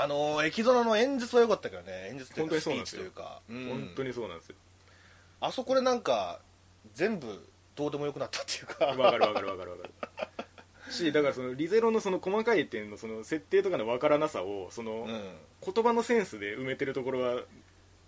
[0.00, 2.08] あのエキドナの演説は良かったけどね。
[2.10, 2.96] 演説という本当かスピーにそうなんですよ。
[2.96, 3.68] チというか、うん。
[3.68, 4.56] 本当にそうなんですよ。
[5.40, 6.40] あそこでなんか
[6.94, 8.86] 全部どうでもよくなったっていうか。
[8.86, 9.90] わかるわかるわかるわかる。
[10.92, 15.36] しだからそのリゼロのその細かい点のその設定とかのわからなさをそのうん。
[15.64, 17.42] 言葉のセンスで埋めてるところは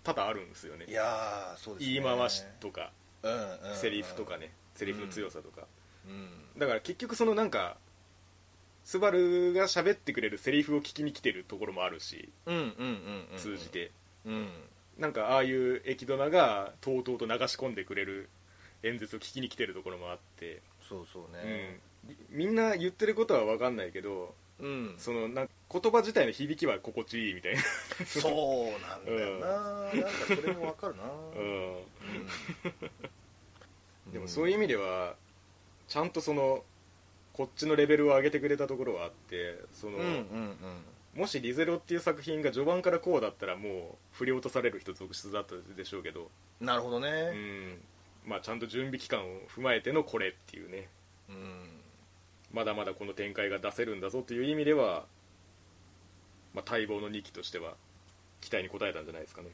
[0.03, 0.85] 多々あるんですよね。
[0.87, 1.93] いやーそうですね。
[2.01, 2.91] 言い回しとか
[3.23, 4.51] うんうんうんセリフとかね。
[4.75, 5.67] セリフの強さとか。
[6.07, 6.59] うん。
[6.59, 7.77] だから結局そのなんか
[8.85, 12.67] スバルが喋ってくれるセリフを聞きに来てるところもあるしうんうんうん
[13.33, 13.91] うん通じて。
[14.25, 14.47] うん。
[14.97, 18.29] なんかああいうエキドナがとうとうと流し込んでくれる
[18.83, 21.31] 演説を聞きに来てるところもあって、そうそううん。
[21.33, 21.79] ね
[22.29, 24.95] みんな言ってることは分かんないけどうん。
[24.97, 27.61] そのなん言葉自体の響きは心地いいみたいな、
[28.05, 29.47] そうなんだよな。
[29.47, 31.03] なんかそれもわかるな。
[31.35, 31.75] うん、
[34.07, 34.13] うん。
[34.13, 35.15] でもそういう意味では
[35.87, 36.63] ちゃんとその
[37.35, 40.09] こっちのレベルを上げてくれたところはあってその、うんうん
[41.15, 41.19] うん。
[41.19, 47.81] もし「リゼロ」っていう作品が序盤からこうだったらもう振り落とされる人続出だったでしょうけど、なるほどうねん。
[48.25, 50.87] まあ、ちゃんと準備期間を踏まえてのこれっていうね。
[51.29, 51.81] うん。
[52.53, 55.05] まだまだこの展開が出せるんだぞという意味では、
[56.53, 57.75] まあ、待望の2期としては
[58.39, 59.49] 期待に応えたんじゃないですかね。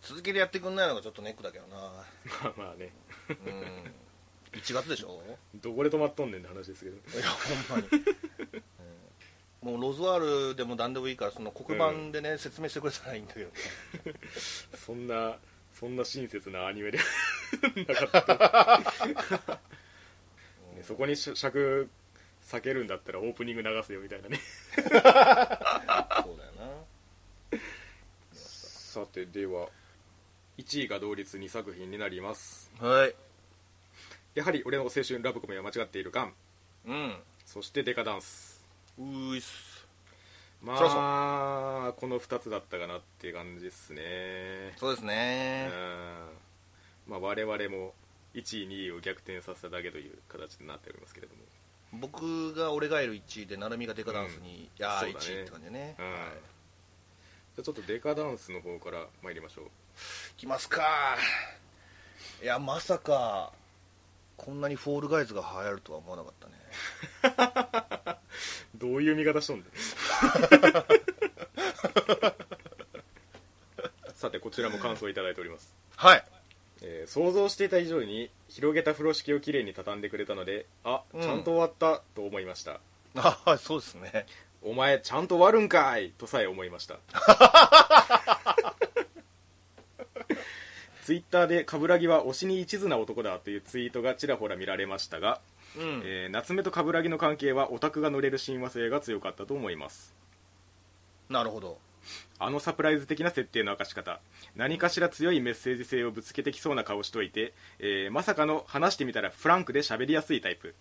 [0.00, 1.76] 続けてやってくんないのがちょっとネックだけどな。
[2.42, 2.90] まあまあね。
[3.28, 4.03] うん
[4.54, 5.20] 1月でしょ？
[5.56, 6.96] どこで止まっとんねんって話ですけど。
[6.96, 7.28] いや
[7.68, 7.88] ほんまに、
[9.62, 9.72] うん。
[9.72, 13.50] もうロズワールでも何でもいいからその黒板でね、説明してくれたらいいんだけど
[14.76, 15.36] そんな
[15.72, 16.98] そんな親切なアニメで
[17.88, 18.80] なかっ
[19.46, 19.58] た、
[20.76, 21.88] ねそこにし尺
[22.46, 24.38] 避けるんだったらオープニング流せよみたいなね。
[24.76, 25.00] そうだ
[26.44, 26.52] よ
[27.52, 27.58] な。
[28.32, 29.68] さてでは
[30.58, 32.70] 1位が同率2作品になります。
[32.78, 33.14] はい
[34.34, 36.32] やはり俺の青春ラブコメは間違っているガン
[36.86, 37.16] うん。
[37.46, 38.62] そしてデカダンス。
[38.98, 39.86] うーいっす。
[40.62, 44.72] まそあこの2つだったかなっていう感じですね。
[44.76, 45.70] そうですね。
[47.06, 47.12] うん。
[47.12, 47.94] まあ我々も
[48.34, 51.42] 1位2位を逆転させただけという形になっておりますけれども。
[52.00, 55.24] 僕が俺がいる1位で成海がデカダンスに、いやーそうだね。
[55.26, 56.10] 1位って感じでね、うん。
[56.10, 56.16] はい。
[56.16, 59.64] じゃあちょっとデカダンスの方から参りましょう。
[59.66, 59.68] い
[60.38, 60.82] きますか。
[62.42, 63.52] いやまさか
[64.36, 68.18] こんなにフォールガイズが流行るとは思わなかったね。
[68.76, 69.70] どういう見方しとんで
[74.14, 76.24] さてこちらも感想いただいております、はい。
[76.82, 81.22] えー想像していた以上に広げた風呂敷をきれいに畳んでくれたのであうん。
[81.22, 82.80] ちゃんと終わったと思いました、
[83.16, 84.26] ああそうですね。
[84.62, 86.96] お前ちゃんと割るんかいとさえ思いました
[91.04, 95.38] ツイッターで冠城は推しに一途な男だというツイートがちらほら見られましたが、
[95.76, 96.02] うん。
[96.02, 100.14] えー夏目と冠城の関係はオタクが乗れる親和性が強かったと思います。
[101.28, 101.76] なるほど。
[102.38, 104.18] あのサプライズ的な設定の明かし方。
[104.56, 110.74] 何かしら強いメッセージ性をぶつけてきそうな顔しといて、えーまさかの話してみたらフランクで喋りやすいタイプ。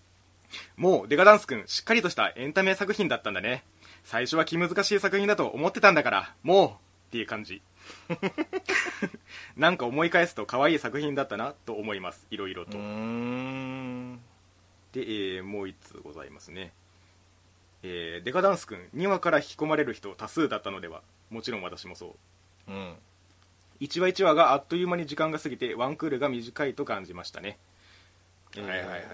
[0.77, 3.65] もうデカダンス君しっかりとしたエンタメ作品だったんだね。
[4.05, 6.71] 最初は気難しい作品だと思ってたんだからもうっ
[7.11, 7.61] ていう感じ
[9.57, 12.27] なんか思い返すと可愛い作品だったなと思います。
[12.31, 16.73] いろいろと、で、えーもう1通ございますね、
[17.81, 21.01] えーデカダンス君2話から引き込まれる人多数だったのでは。
[21.29, 22.15] もちろん私もそ
[22.67, 22.71] う。
[22.71, 22.95] うん。
[23.79, 27.57] 1話1話があっという間に時間が過ぎてワンクールが短いと感じましたね、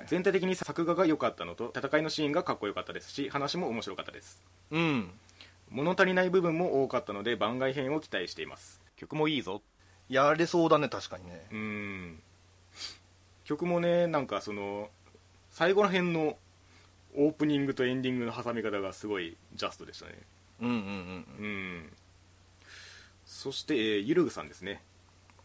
[0.08, 4.44] 全体的に作画が良かったのと戦いのシーンがかっこよかったですし話も面白かったです。
[4.72, 5.12] うん
[5.70, 8.82] 物足りない部分も多かったので番外編を期待しています。
[8.96, 9.62] 曲もいいぞ。
[10.10, 11.46] やれそうだね確かにね。
[11.52, 12.24] うーん。
[13.44, 14.90] 曲もねなんかその
[15.50, 16.38] 最後ら辺の
[17.16, 20.14] オープニングとエンディングの挟み方がすごいジャストでしたね。
[20.62, 21.94] うんうんうんうん。
[23.26, 24.82] そして、えーゆるぐさんですね。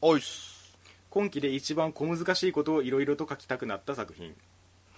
[0.00, 0.76] おいっす。
[1.10, 4.34] 今期で一番小難しいことをいろいろと書きたくなった作品。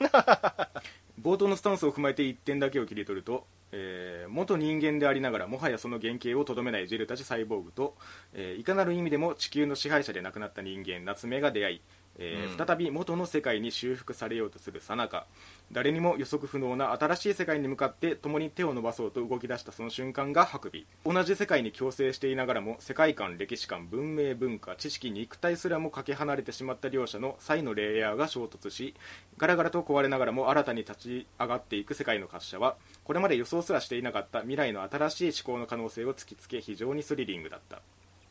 [1.20, 3.46] 冒頭のスタンスを踏まえて1点だけを切り取ると、
[3.76, 7.96] えー元人間でありながらもはやその原型をとどめないジェルたちサイボーグと、
[8.32, 11.80] えーいかなる意味でも地球の支配者で亡くなった人間夏目が出会い、
[12.18, 15.26] えーうん再び元の世界に修復されようとするさなか。
[15.72, 20.86] 誰にも予測不能な新しい世界に向かって共に手を伸ばそうと動き出したその瞬間がハクビ。
[21.04, 28.94] 同じ世界に共生していながらも世界観歴史観文明文化知識肉体すらもかけ離れてしまった両者の際のレイヤーが衝突し
[29.36, 37.80] ガラガラと壊れながらも新たに立ち上がっていく世界の滑車はこれまで予想すらしていなかった未来の新しい思考の可能性を突きつけ非常にスリリングだった。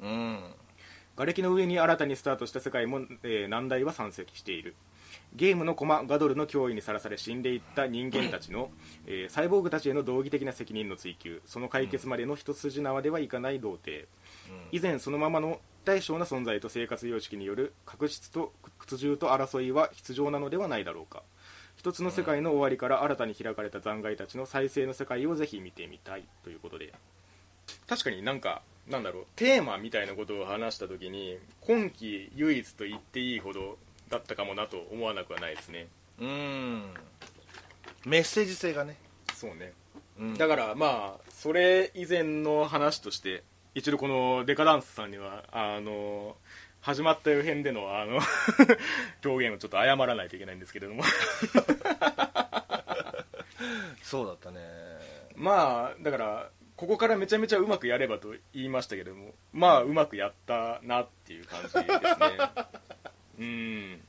[0.02, 0.40] うん
[1.18, 4.76] 瓦礫の上に新たにスタートした世界も、えー難題は山積している。
[5.34, 8.70] ゲームの駒ガドルの脅威にさらされ死んでいった人間たちの、
[9.08, 14.08] えーサイボーグたちへの道義的な責任の追及その解決までの一筋縄ではいかない童貞。
[14.74, 21.24] 以前そのままの大小な存在と生活様式による確執と屈辱と争いは必要なのではないだろうか。
[21.78, 26.26] 一つの世界の終わりから新たに開かれた残骸たちの再生の世界をぜひ見てみたい。
[26.44, 26.94] ということで
[27.88, 33.78] 確かになんかなんだろうテーマみたいなことを話した時に今季唯一と言っていいほど
[34.10, 35.88] だったかもなと思わなくはないですね。
[36.20, 36.94] うん。
[38.06, 38.98] メッセージ性がね、
[39.34, 39.74] そうね。
[40.20, 40.34] うん。
[40.36, 43.44] だからまあそれ以前の話として
[43.74, 46.36] 一度このデカダンスさんにはあの
[46.82, 48.20] 始まった予編でのあの
[49.26, 51.04] 表現をちょっと謝らないといけないんですけれども。
[54.04, 54.60] そうだったね。
[55.36, 61.88] まあだからここからめちゃめちゃうまくやればと言いましたけれどもまあうまくやったなっていう感じですね。
[63.40, 64.02] うん。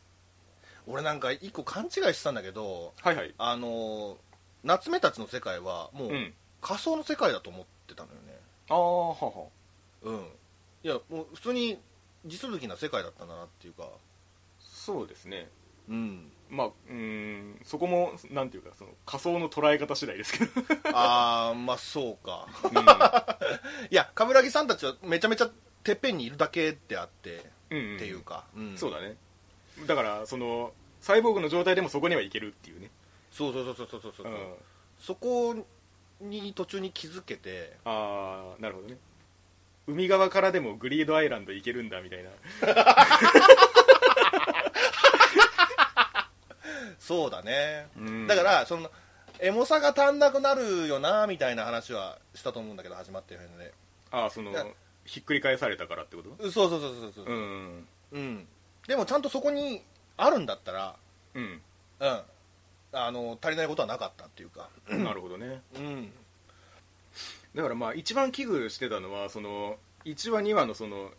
[0.89, 3.35] 俺なんか一個勘違いしてたんだけどはいはい。
[3.39, 4.17] あのー
[4.65, 6.35] 夏目たちの世界はもううん。
[6.61, 8.37] 仮想の世界だと思ってたのよね。
[8.69, 9.47] ああはは。
[10.03, 10.29] うん。
[10.83, 11.79] いやもう普通に
[12.25, 13.89] 地続きな世界だったんだなっていうか。
[14.59, 15.49] そうですね。
[15.89, 20.51] うんまあうんそこもなんていうかその仮想の捉え方次第ですけど、
[20.93, 22.47] ああまあそうか。
[22.63, 22.73] うん。
[23.91, 25.51] いや冠城さんたちはめちゃめちゃ
[25.83, 28.79] てっぺんにいるだけであって、うんうんっていうか、うん。
[28.79, 29.17] そうだね。
[29.87, 32.91] だからそのサイボーグの状態でもそこには行けるっていうね、
[33.31, 34.29] そうそうそうそうそうそう、う。
[34.31, 34.55] ん、
[34.99, 35.67] そこ
[36.21, 38.97] に途中に気づけてああなるほどね。
[39.87, 42.31] 海側からでもグリードアイランド行けるんだみたいな
[47.07, 48.27] そうだね、うん。
[48.27, 48.91] だからその
[49.39, 53.73] エモさが足んなくなるよなみたいな話はしたと思うんだけど始まってる辺で
[54.11, 54.53] ああその
[55.05, 56.51] ひっくり返されたからってこと？
[56.51, 57.33] そうそうそうそうそうう。
[57.33, 58.47] んうん、
[58.89, 59.83] でもちゃんとそこに
[60.17, 60.97] あるんだったら
[61.35, 61.61] うん。
[62.01, 62.21] うん。
[62.93, 64.69] あの足りないことはなかったっていうか。
[64.89, 65.61] なるほどね。
[65.77, 66.13] うん。
[67.55, 71.11] だからまあ一番危惧してたのはその1話2話のその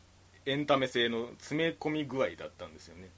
[0.46, 3.10] エンタメ性の詰め込み具合だったんですよね、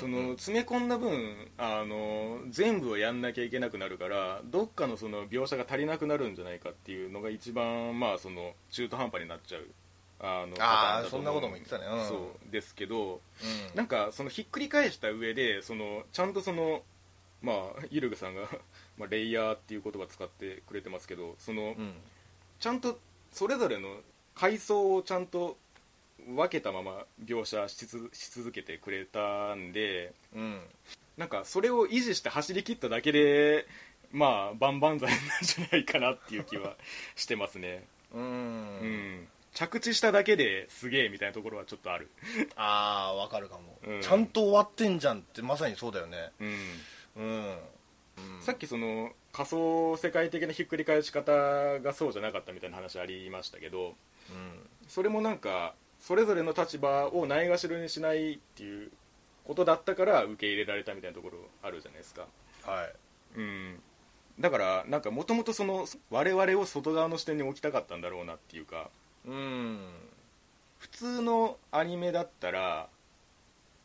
[0.00, 9.66] その詰め込んだ分あの全部をやんなきゃいけなくなるからどっかのその描写が足りなくなるんじゃないかっていうのが一番まあその中途半端になっちゃう
[10.22, 11.84] あのパターンだ思うそんなことも言ってたね。
[11.86, 12.08] うん。
[12.08, 12.14] そ
[12.48, 12.52] う。
[12.52, 13.20] ですけどうん。
[13.76, 16.82] なんかそのひっくり返した上でそのちゃんとその
[17.42, 17.56] まあ
[17.90, 18.42] ゆるぐさんが
[18.96, 21.94] まあレイヤーっていう言葉使ってくれてますけどその、うん。
[22.60, 23.00] ちゃんと
[23.32, 24.00] それぞれの
[24.34, 25.58] 階層をちゃんと
[26.26, 30.60] 分けたまま描写しつし続けてくれたんでうん。
[31.16, 33.66] なんかそれを維持して走り切っただけで
[34.12, 36.76] まあ万々歳なんじゃないかなっていう気は
[37.16, 37.84] してますね。
[38.12, 38.22] うーん。
[38.22, 38.26] う
[38.84, 39.28] ん。
[39.54, 42.10] 着地しただけですげえみたいなところはちょっとある。
[42.56, 44.00] ああわかるかも、うん。
[44.00, 46.32] ちゃんと終わってんじゃんってまさにそうだよね。
[46.40, 47.58] うん。
[48.16, 53.94] うん、さっきその仮想世界的なひっくり返し方がそうじゃなかったみたいな話ありましたけど
[54.30, 54.68] うん。
[54.88, 58.90] それもなんかそれぞれの立場をないがしろにしないっていう
[59.44, 62.26] ことだったから受け入れられたみたいなところあるじゃないですか。
[62.64, 62.84] は
[63.36, 63.38] い。
[63.38, 63.80] うん。
[64.40, 68.90] だからなんかもともとその我々を外側の視点に置きたかったんだろうなっていうか
[69.26, 69.78] うん。
[70.78, 72.88] 普通のアニメだったら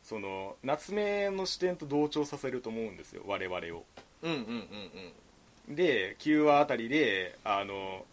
[0.02, 3.84] その夏目の視点と同調させると思うんですよ我々を。
[4.24, 4.44] うんうんうん
[5.68, 5.76] うん。
[5.76, 8.06] で9話あたりであの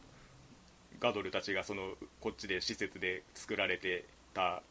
[1.05, 4.63] ガドルたちがそのこっちで施設で作られてた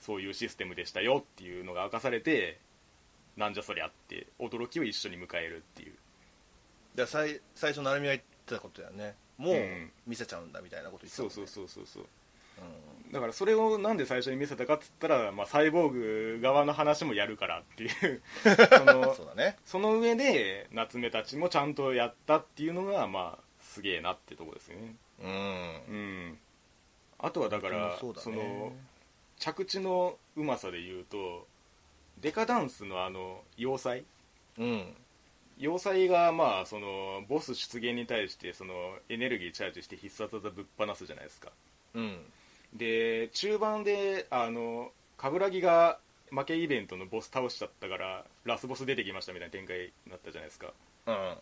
[0.00, 2.58] そういうシステムでしたよっていうのが明かされて
[3.36, 5.92] なんじゃそりゃって驚きを一緒に迎えるっていう。
[6.96, 9.14] じゃあ最最初成海が言ってたことだよね。
[9.38, 9.90] もううん。
[10.06, 11.34] 見せちゃうんだみたいなこと言ってたもんね。
[11.34, 12.02] そうそうそうそうそう。
[12.02, 15.88] うだからそれをなんで最初に見せたかっつったら、まあ、サイボー
[16.36, 18.22] グ側の話もやるからっていう。
[18.44, 19.56] そんのそうだね。
[19.64, 25.28] その上で夏目たちもちゃんとやったっていうのがまあすげえなってとこですよねうん。
[25.28, 25.32] う
[26.32, 26.38] ん。
[27.18, 28.36] あとはだからそうだね。
[28.36, 28.72] の
[29.38, 31.46] 着地のうまさで言うと
[32.20, 34.04] デカダンスのあの要塞？
[34.58, 34.94] うん。
[35.58, 38.74] 要塞がまあそのボス出現に対してその
[39.08, 41.50] エネルギーチャージして必殺技ぶっ放すじゃないですか。
[41.94, 42.18] うん。
[42.74, 45.98] で中盤であの冠城が
[46.30, 50.72] 負けイベントのボス倒しちゃったからラスボス出てきましたみたいな展開になったじゃないですか。
[51.06, 51.34] うん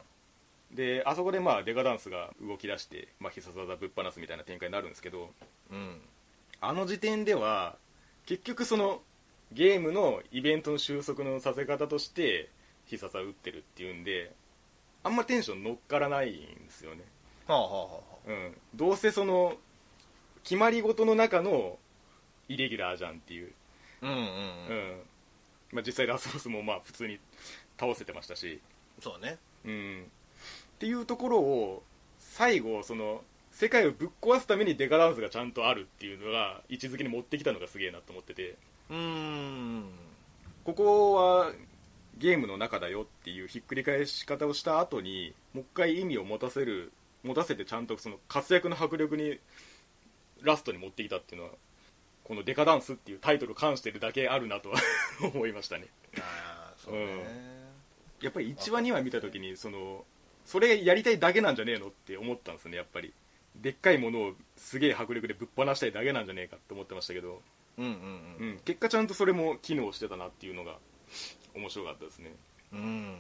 [0.73, 5.31] であそこでまあデカダンスが動き出して、まあ、必殺技ぶっ放すみたいな展開になるんですけど
[5.71, 6.01] うん。
[6.61, 7.77] あの時点では
[8.27, 9.01] 結局その
[9.53, 12.51] ゲームのイベントの収束のさせ方として
[12.87, 14.33] 必殺技打ってるっていうんで
[15.03, 17.05] あんまテンション乗っからないんですよね。
[17.47, 18.57] はあはあはあうん。
[18.75, 19.55] どうせその
[20.43, 21.79] 決まり事の中の
[22.49, 23.53] イレギュラーじゃんっていう。
[24.03, 24.27] うんうんううん。
[24.27, 25.01] ん
[25.73, 27.19] まあ、実際ラスボスもまあ普通に
[27.79, 28.61] 倒せてましたし、
[29.01, 29.39] そうだね。
[29.65, 30.11] うん、
[30.79, 31.83] っていうところを
[32.21, 38.55] 最後その世界をぶっ壊すためにデカダンスがちゃんとあるっていうのが位置づけに持ってきたのがすげえなと思ってて。
[38.89, 39.85] うーん
[40.65, 41.53] ここは
[42.19, 46.93] ゲームの中だよっていうひっくり返し方をした後にもう一回意味を持たせる
[47.25, 49.39] 持たせてちゃんとその活躍の迫力に
[50.43, 51.55] ラストに持ってきたっていうのは
[52.23, 54.71] この「デカダンス」っていうタイトルを冠してるだけあるなと。
[54.71, 54.77] は
[55.35, 55.89] 思いましたね。
[56.19, 57.25] ああそうね
[58.21, 60.05] やっぱり1話2話見た時にその
[60.49, 63.13] それやりたいだけなんじゃねえのって思ったんですねやっぱり。
[63.57, 67.43] でっかいものをすげえ迫力でぶっ放したいだけなんじゃねえかって思ってましたけど、
[67.77, 70.79] うんうんうん、結果ちゃんとそれも機能してたなっていうのが
[71.55, 72.33] 面白かったですね。
[72.73, 72.79] うん。
[72.79, 73.17] うん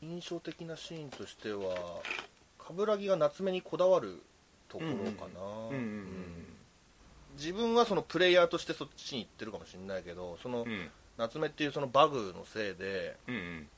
[0.00, 2.02] 印象的なシーンとしては
[2.58, 4.20] 冠城が夏目にこだわる
[4.68, 5.40] ところかな。
[5.40, 6.06] うんうんうん。
[7.36, 10.90] 自分はそのプレイヤーとしてそっちに行ってるかもしれないけどそのうん。
[11.18, 13.68] 夏目っていうそのバグのせいでうんうん。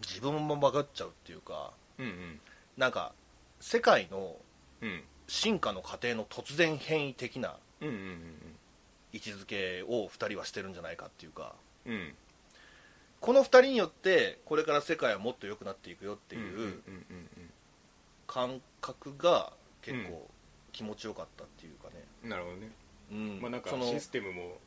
[0.00, 2.40] 自分もバグっちゃうっていうかうんうん。
[2.76, 3.12] なんか
[3.60, 4.36] 世界の
[4.80, 5.02] うん。
[5.28, 11.54] 進化の過程の突然変異的な位置づけを2人はしてるんじゃないかっていうか
[11.86, 11.92] うん。
[11.92, 12.14] うん
[13.20, 16.82] この2人によってこれから世界はもっと良くなっていくよっていう
[18.26, 20.28] 感覚が結構
[20.72, 22.70] 気持ちよかったっていうかね、うんなるほどね。
[23.12, 23.40] うん。
[23.40, 24.58] まあなんかシステムも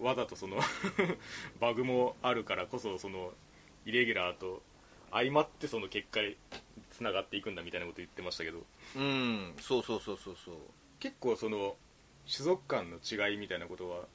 [0.00, 0.58] わざとその
[1.60, 3.32] バグもあるからこそその
[3.84, 4.62] イレギュラーと
[5.12, 6.36] 相まってその結果に
[6.90, 8.64] つながっていくんだみたいなこと言ってましたけど。
[8.96, 10.54] うんそうそうそうそうそう
[11.00, 11.76] 結構その
[12.30, 14.06] 種族間の違いみたいなことは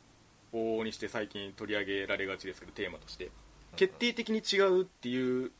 [0.53, 3.31] 往々にして最近取り上げられがちですけどテーマとして。
[3.75, 5.51] 決定的に違うっていう、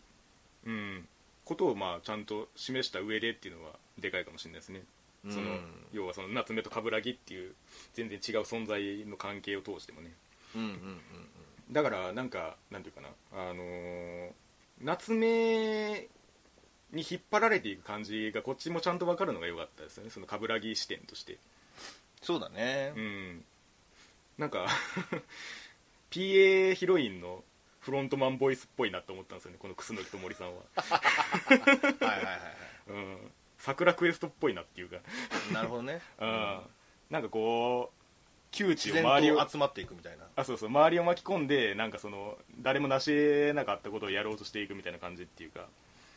[0.65, 1.07] うん、
[1.45, 4.83] ことをまあちゃんと示した上でっていうのはでかいかもしれないですね、
[5.29, 5.61] そのうん
[5.91, 7.53] 要はその夏目と冠城っていう
[7.93, 10.11] 全然違う存在の関係を通してもね。
[10.55, 10.99] うんうんうん。
[11.71, 14.29] だからなんかなんていうかなあのー
[14.83, 16.07] 夏目
[16.91, 20.09] に引っ張られていく感じがこっちもちゃんと分かるのが良かったですよね。
[20.09, 21.37] その冠城視点として。
[22.21, 22.93] そうだね。
[22.95, 23.45] うん。
[24.37, 24.67] なんか
[26.11, 27.43] PA ヒロインの
[27.79, 32.39] フロントマンボイスっぽいなと思ったんですよねこの楠木と森さんは、 はいはいはいは
[32.87, 33.17] うん、
[33.57, 36.01] 桜クエストっぽいなっていうか、いなるほどね。
[36.19, 36.61] うん、
[37.09, 38.02] なんかこう
[38.53, 40.25] 窮地を周りをと集まっていくみたいな。
[40.35, 40.69] あそうそう。
[40.69, 45.67] 周りを巻き込んでなんかその誰も成し得なかったことをやろうとしていくみたいな感じっていうか。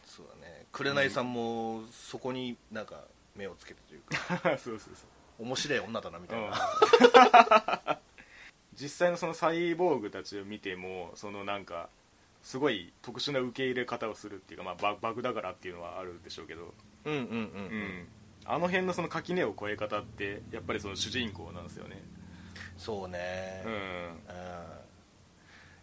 [0.05, 0.67] そうだね。
[0.71, 4.57] 紅さんもそこになんか目をつけてというか。
[4.59, 5.07] そうそうそ
[5.41, 5.45] う。
[5.45, 7.99] 面白い女だなみたいな、
[8.73, 11.91] 実際のそのサイボーグたちを見てもそのなんか
[12.43, 16.73] すごい特殊な受け入れ方をするっていうか、まあ、ババグだからっていうのはあるでしょうけど、
[17.05, 17.27] うんうんうん。
[17.27, 18.09] うん。
[18.47, 22.01] あの辺のその垣根を越え方ってやっぱりその主人公なんですよね
[22.79, 23.63] そうね。
[23.65, 23.73] うん。
[23.73, 24.17] うん。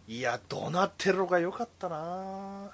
[0.06, 2.70] いやドナテロが良かったな。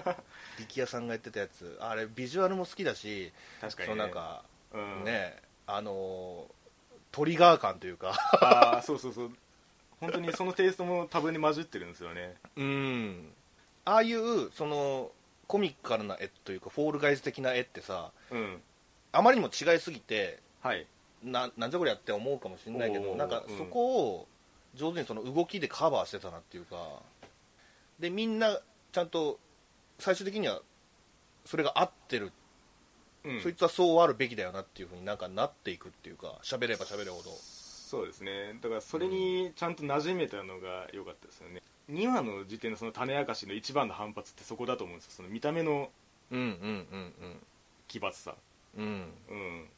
[0.58, 1.78] 力也さんが言ってたやつ。
[1.80, 6.46] あれビジュアルも好きだし確かに、そね、のなんかうん、ねあの
[7.12, 8.14] トリガー感というか。
[8.40, 9.30] ああそうそうそう。
[10.00, 12.36] 本当にそのテイストも多分に混じってるんですよね。
[12.56, 13.32] うん。
[13.86, 15.12] ああいうその
[15.46, 18.62] コミカルな絵というかフォールガイズ的な絵ってさうん。
[19.12, 20.86] あまりにも違いすぎてはい
[21.26, 23.58] ななんじゃこりゃって思うかもしれないけどなんかうん。
[23.58, 24.28] そこを
[24.74, 26.76] 上手にその動きでカバーしてたなっていうか。
[27.98, 28.60] でみんな
[28.92, 29.38] ちゃんと
[29.98, 30.60] 最終的には
[31.44, 32.32] それが合ってる、
[33.24, 33.40] うん。
[33.40, 37.30] そいつはそうあるべきだよなっていうふうになんかなっていくっていうか喋れば喋るほど。
[37.30, 38.58] そうですね。
[38.60, 41.62] だからそれにちゃんと馴染めたのが良かったですよね。
[41.90, 45.12] 2話の時点のその種明かしの一番の反発ってそこだと思うんですよ。
[45.18, 45.88] その見た目の
[46.30, 47.36] うんうんうん
[47.86, 48.34] 奇抜さ。
[48.76, 48.92] うんうん。
[49.30, 49.68] うん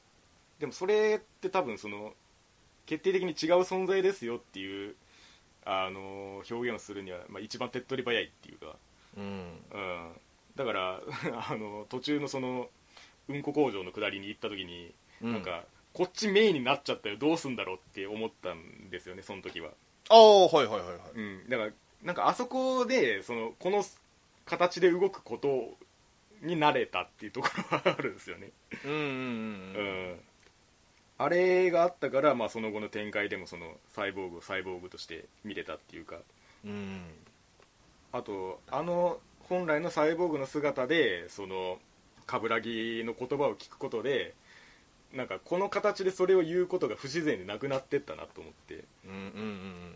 [0.59, 2.13] でもそれって多分その
[2.87, 4.95] 決定的に違う存在ですよっていう
[5.65, 8.77] あの表現をするには、まあ、一番手っ取り早いっていうか、
[9.17, 9.23] うん。
[9.23, 10.13] うん、
[10.57, 11.01] だから
[11.51, 12.71] あの途中のその
[13.29, 15.33] うんこ工場の下りに行った時に、うん。
[15.33, 19.71] なんかこっちメインになっちゃったよどうすんだろうって思ったんですよねその時は、
[20.09, 20.99] ああはいはいはいはい。
[21.15, 23.85] うん、だからなんかあそこでそのこの
[24.47, 25.77] 形で動くこと
[26.41, 28.51] に慣れたっていうところはあるんですよね。
[28.85, 29.11] うんうんうん。
[29.11, 29.83] う
[30.15, 30.21] ん
[31.19, 36.17] あれがあったから、まあ、その後の展開でもそのサイボーグをサイボーグとして見れたっていうか。
[36.65, 37.03] うん。
[38.13, 41.79] あとあの本来のサイボーグの姿でその
[42.27, 44.35] 冠城の言葉を聞くことで
[45.13, 48.85] なんかこの形でそれを言うことが不自然でなくなってったなと思って。
[49.05, 49.93] うんうんうん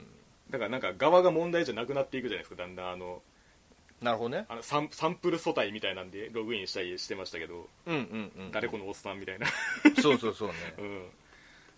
[0.50, 3.22] だからなんか側が問題じゃなくなっていくじゃないですかだんだんあの
[4.02, 4.46] なるほどね。
[4.48, 9.46] あのサンサンプル素体みたいなんでログインしたりしてましたけど、うんうんうん誰このおっさんみたいな。
[10.02, 10.54] そうそうそうね。
[10.78, 11.10] うん、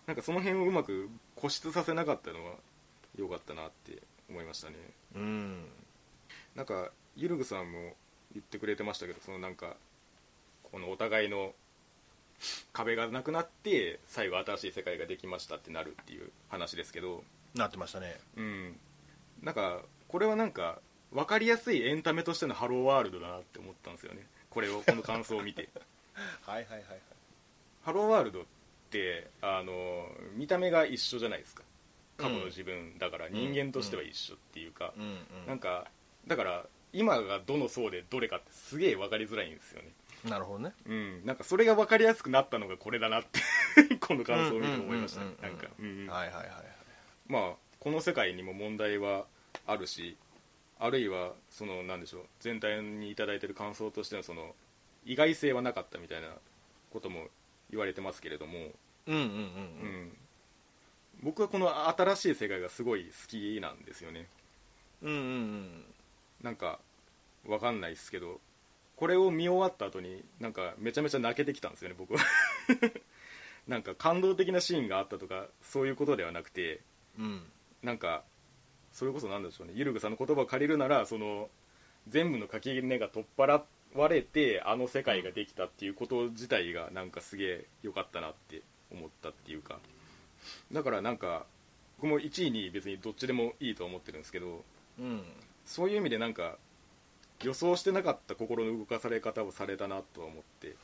[0.07, 2.55] なんかその辺をうまく固執させなかったのは
[3.15, 4.75] 良かったなって思いましたね。
[5.15, 5.65] うん。
[6.55, 7.95] なんかゆるぐさんも
[8.33, 9.77] 言ってくれてましたけどそのなんか
[10.63, 11.53] このお互いの
[12.73, 17.23] 壁がなくなって最後新しい世界ができましたってなるっていう話ですけど。
[17.53, 18.19] なってましたね。
[18.35, 18.79] うん。
[19.41, 20.79] なんかこれはなんか
[21.13, 24.25] 分かりやすいエンタメとしてのハローワールドだなって思ったんですよね。
[24.49, 25.69] これをこの感想を見て。
[26.45, 26.99] はいはいはいはい。
[27.83, 28.45] ハローワールドっ
[28.89, 31.63] てあの見た目が一緒じゃないですか。
[32.17, 35.03] 過去の自分だから人間としては一緒っていうか、うん。
[35.03, 35.19] うん。
[35.47, 35.87] なんか
[36.27, 39.89] だから今がどの層でどれかってすげえ分かりづらいんですよね。
[40.23, 40.73] なるほどね。
[40.87, 41.25] うん。
[41.25, 43.39] なんかそれが分かりやすくなったのがこれだなって
[43.99, 45.21] この感想を見て思いました。
[45.21, 46.47] なんか、うんはいはいはい。
[47.27, 49.25] まあこの世界にも問題は
[49.67, 50.17] あるし
[50.79, 54.53] あるいはそのなんでしょう全体に頂いてる感想としてのその
[55.05, 56.27] 意外性はなかったみたいな
[56.91, 57.27] ことも
[57.69, 58.59] 言われてますけれども、
[59.07, 60.05] うんうんうんううん。
[60.07, 60.17] ん、
[61.23, 64.27] 僕はこの新しい世界がすごい好きなんですよね。
[65.01, 65.85] うんうんうん。
[66.41, 66.79] なんか
[67.47, 68.39] わかんないですけど
[68.95, 72.19] これを見終わった後になんかめちゃめちゃ泣けてきたんですよね僕は。
[73.67, 76.81] なんか感動的なシーンがあったとかそういうことではなくて
[77.19, 77.51] うん。
[77.83, 78.23] なんか
[78.95, 79.73] それこそなんでしょうね。
[79.75, 81.49] ゆるぐさんの言葉を借りるならその
[82.07, 83.61] 全部の垣根が取っ払
[83.93, 89.79] われてあの世界ができたっていうこと自体がなんかすげえ良かったなって思ったっていうか。
[90.71, 91.45] だからなんか
[91.97, 94.63] 僕も1位に別にどっちでもいいと思ってるんですけど
[94.99, 95.23] うん
[95.65, 96.57] そういう意味でなんか
[97.43, 100.75] 予想してなかった心の動かされ方をされたなとは思って。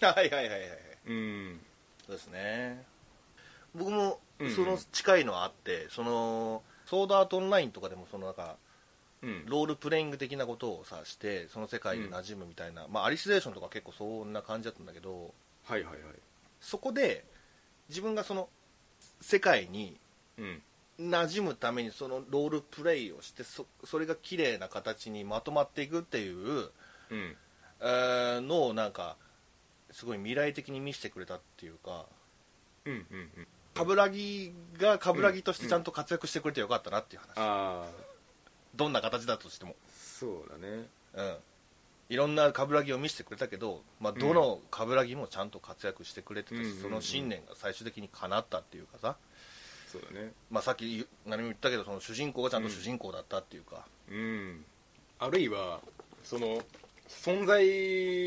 [0.00, 0.60] はいはいはいはい
[1.06, 1.60] うん。
[2.06, 2.84] そうですね。
[3.74, 4.54] 僕もうんうん。
[4.54, 8.56] その近いのはあって、そのソードアートオンラインとかでもそのなんか
[9.22, 9.46] うん。
[9.46, 15.32] ロールプレイング的なことをさしてその世界で馴染むみたいな、まあアリスレーションとか結構そんな感じだったんだけど
[15.64, 15.98] はいはいはい。
[16.60, 17.24] そこで
[17.88, 18.50] 自分がその
[19.22, 19.96] 世界に
[20.36, 20.62] うん。
[21.00, 27.36] 馴染むためにそのロールプレイをしてそそれが綺麗な形にまとまっていくっていう、うん。
[27.80, 29.16] えーのをなんか
[29.90, 32.04] すごい未来的に見せてくれたっていうか
[32.84, 33.00] うんうん
[33.36, 37.86] うん冠城が冠城としてちゃんと活躍してくれてよかったなっていう話、ああ。
[38.74, 40.86] どんな形だとしても、そうだね。
[41.14, 41.36] うん、
[42.08, 49.16] いろんな冠城を見せてくれたけど、まあ、どの冠城もちゃんと活躍してくれてたし、うんその信念が最終的に叶ったっていうかさ、
[49.90, 50.32] そうだね。
[50.50, 54.64] まあ、さっき何も言ったけどその主人公がちゃんと主人公だったっていうか、うん。
[55.18, 55.80] あるいは
[56.24, 56.62] その
[57.08, 57.64] 存在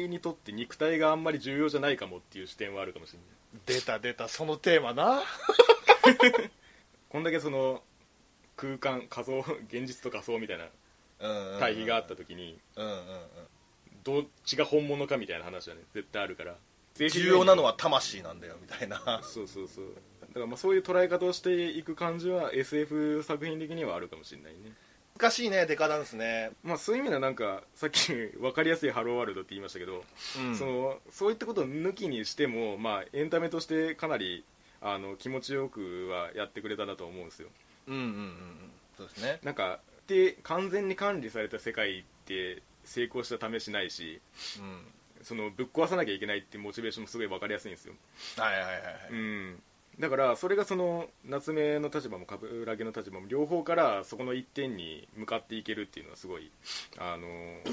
[0.07, 3.27] にとって肉体があんまり重要じゃないかもっていう視点はあるかもしれない
[3.65, 5.23] 出た出たそのテーマな。
[7.09, 7.81] こんだけその
[8.55, 10.67] 空間仮想現実と仮想みたいな
[11.59, 12.59] 対比があった時に
[14.03, 16.55] どっちが本物かみたいな話はね絶対あるから。
[16.97, 19.21] 重要なのは魂なんだよみたいな。
[19.21, 19.85] そうそうそう。
[20.21, 24.71] だからまあそういう捉え方をしていく感じは SF 作品的にはあるかもしれないね
[25.17, 30.03] 難しいねデカダンスね、まあそういう意味ではなんかさっき分かりやすいハローワールドって言いましたけど、
[30.39, 30.55] うん。
[30.55, 34.43] そのそういったことを抜きにしてもまあエンタメとしてかなり
[34.81, 37.49] あの気持ちよくはやってくれたなと思うんですよ。
[37.87, 38.71] うんうんうんうん。
[38.97, 39.39] そうですね。
[39.43, 44.21] なんかで完全に管理された世界って成功した試しないし
[44.59, 44.85] うん。
[45.25, 47.95] そのぶっ壊さなきゃいけないっていうモチベーションもすごい分かりやすいんですよ、
[48.37, 49.63] はいはいはいはい、うん、
[49.99, 56.51] だからそれがその夏目の立場も冠城の立場も両方からそこの一点に向かっていけるっていうのはすごい
[56.97, 57.27] あの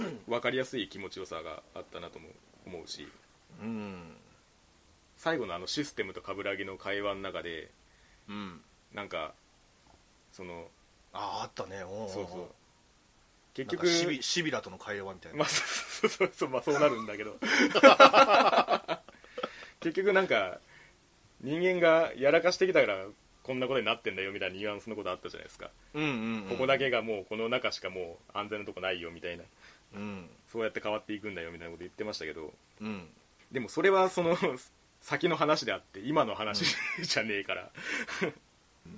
[0.28, 2.28] 分かりやすい気持ちよさがあったなとも
[2.66, 3.08] 思うし。
[3.60, 4.16] うん
[5.16, 7.70] 最後のあのシステムと冠城の会話の中で
[8.28, 8.60] うん。
[8.92, 9.34] なんか
[10.32, 10.66] その
[11.12, 11.84] あああったね。
[11.84, 12.46] おそうそう。
[13.54, 17.38] 結局かシビシビラとの会話みたいな、まあそうそうそうまあそうなるんだけど。
[19.80, 20.58] 結局なんか
[21.42, 23.06] 人間がやらかしてきたから
[23.42, 26.12] こんなことになってんだよみたいなニュアンスのことあったじゃないですか、うんうんう
[26.46, 29.44] ん、ここだけがもうこの中しかもう安全なとこないよみたいな。
[29.94, 30.26] うん。
[30.50, 32.52] そうやって変わっていくんだよみたいなこと言ってましたけど。
[32.80, 33.08] うん。
[33.50, 34.36] でもそれはその
[35.00, 36.64] 先の話であって今の話
[37.02, 37.70] じゃねえから、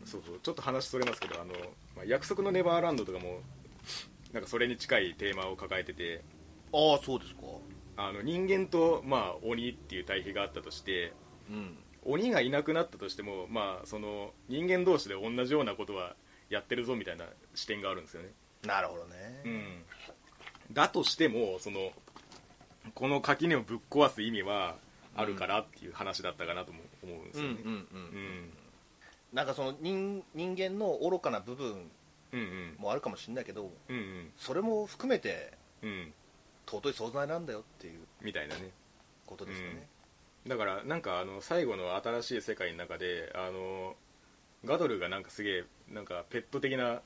[0.04, 0.38] そうそう。
[0.42, 1.54] ちょっと話それますけどあの、
[1.96, 3.40] まあ、約束のネバーランドとかも
[4.32, 6.22] なんかそれに近いテーマを抱えてて。
[6.72, 7.40] ああそうですか。
[7.96, 11.12] あの人間と、まあ、鬼っていう対比があったとして
[11.48, 16.14] うん鬼がいなくなったとしても、まあ、その人間同士で同じようなことは
[16.50, 17.24] やってるぞみたいな
[17.54, 18.30] 視点があるんですよね、
[18.66, 19.84] なるほどね、うん、
[20.72, 21.90] だとしてもその
[22.94, 24.76] この垣根をぶっ壊す意味は
[25.16, 27.56] あるからっていう話だったかなとも思うんですよね、
[29.32, 31.90] なんかその人人間の愚かな部分
[32.78, 34.30] もあるかもしれないけどうんうん。
[34.36, 35.52] それも含めて
[35.82, 36.12] うん。
[36.66, 38.70] 尊い存在なんだよっていうみたいなね。
[39.26, 39.86] ことですよね、
[40.46, 43.96] だからなんかあの最後の新しい世界の中であの
[44.64, 47.00] ガドルがなんかすげえなんかペット的な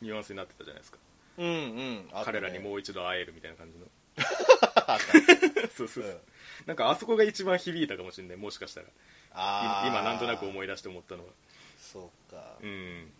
[0.00, 0.98] ニュアンスになってたじゃないですか、
[1.38, 1.74] うん、うん。
[2.06, 2.06] ね。
[2.24, 3.86] 彼らにもう一度会えるみたいな感じの。
[5.76, 6.18] そうそうそう、うん。
[6.66, 8.86] なんかあそこが一番響いたかもしれないもしかしたら。
[9.32, 9.88] あー。
[9.88, 11.32] 今今なんとなく思い出して思ったのは。
[11.78, 13.12] そうか、うん。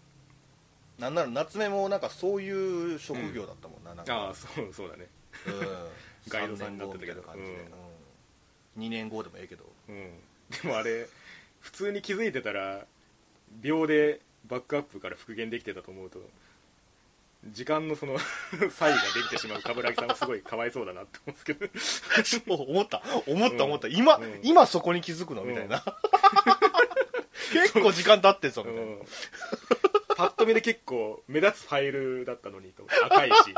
[0.98, 4.14] なんなら夏目もなんかそういう職業だったもんな,、なんか。
[4.14, 5.08] ああそうそうだね。
[5.46, 5.88] うん。
[6.28, 7.22] ガイドさんになってたけど。
[7.22, 7.70] 3年後みいな感じで、うん、
[8.78, 9.64] 2年後でもええけど。
[9.88, 10.10] うん。
[10.62, 11.06] でもあれ
[11.60, 12.86] 普通に気づいてたら
[13.60, 16.20] 秒でバックアップから復元できてたと思うと
[17.46, 18.18] 時間のその
[18.70, 19.62] 差異ができてしまう。
[19.62, 21.66] 冠城さんはすごいかわいそうだなって思うんですけど。
[22.58, 23.02] そう思った。
[23.26, 24.40] 思ったうん思った、今、うん。
[24.42, 25.44] 今そこに気づくの？
[25.44, 25.84] みたいな、
[27.52, 28.94] 結構時間経ってんぞみたいな、う。
[28.96, 29.06] ん。
[30.16, 32.82] パッと見で結構目立つファイルだったのにと。
[32.82, 33.54] 思って赤いし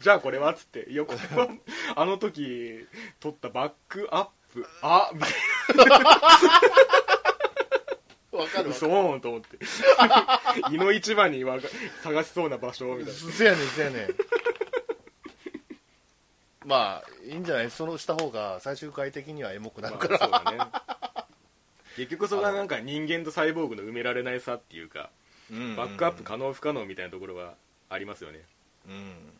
[0.00, 1.48] じゃあこれはっつって「いやこれは
[1.94, 2.86] あの時
[3.20, 4.66] 撮ったバックアップ。
[4.82, 5.32] あみたい
[8.32, 9.58] わかな嘘ーんと思って。
[10.70, 11.68] 胃の一番にわか
[12.02, 13.18] 探しそうな場所みたいな。
[13.32, 14.14] せやねんせやねん。
[16.66, 17.70] まあいいんじゃない？
[17.70, 20.70] そのした方が最終回的にはエモくなるから、まあそうだね。
[21.96, 25.10] 結局そこがなんか人間とサイボーグの埋められない差っていうか
[25.50, 25.76] うん。
[25.76, 27.54] バックアップ可能不可能みたいなところは
[27.88, 28.42] ありますよね。
[28.86, 29.32] うん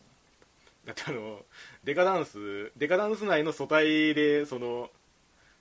[0.87, 1.41] だってあの
[1.85, 4.89] デカダンスデカダンス内の素体でその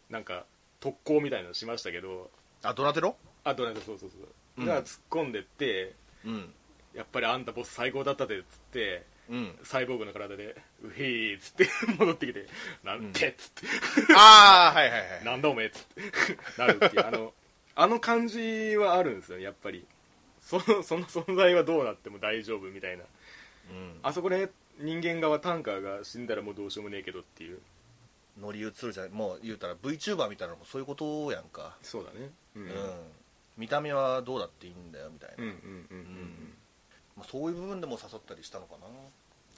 [0.10, 0.46] なんか
[0.80, 2.30] 特攻みたいなのしましたけど。
[2.64, 3.16] あドナテロ？
[3.44, 4.28] あとなんかそうそうそう、
[4.60, 4.66] うん。
[4.66, 6.54] が突っ込んでってうん。
[6.94, 9.58] やっぱりあんたボス最高だったでっつってうん。
[9.64, 10.56] サイボーグの体で
[10.86, 11.68] 「うへーっつって
[11.98, 12.46] 戻ってきて
[12.84, 14.14] 「なんて」っつって。
[14.16, 15.26] ああはいはいはい。
[15.26, 16.02] なんだおめえっつって
[16.60, 17.06] なるっていう。
[17.06, 17.34] あの
[17.74, 19.86] あの感じはあるんですよねやっぱり。
[20.42, 23.04] そのその存在はどうなっても大丈夫みたいな。
[23.72, 24.00] うん。
[24.04, 24.50] あそこで
[24.80, 27.60] 人間側タンカーが死んだらもうどうしようもねえけどっていう。
[28.40, 31.78] 乗り移るじゃないもう言うたら VTuber みたいなのもそういうことやんか。
[31.82, 32.32] そうだね。
[32.56, 32.68] ううん。
[32.68, 32.72] ん、
[33.58, 36.54] 見た目はどうだっていいんだよみたいな、うんうんうんうん
[37.16, 38.88] まあ、そういう部分でも刺さったりしたのかな。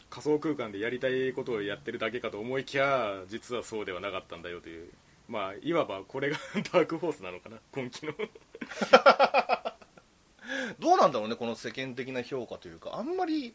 [0.09, 4.89] 仮想空間でやりたいことをやってるだけかと思いきや実はそうではなかったんだよという。
[5.28, 6.38] まあいわばこれが
[6.72, 8.13] ダークホースなのかな今期の。
[10.80, 12.95] どうなんだろうねこの世間的な評価というか。
[12.95, 13.53] あんまり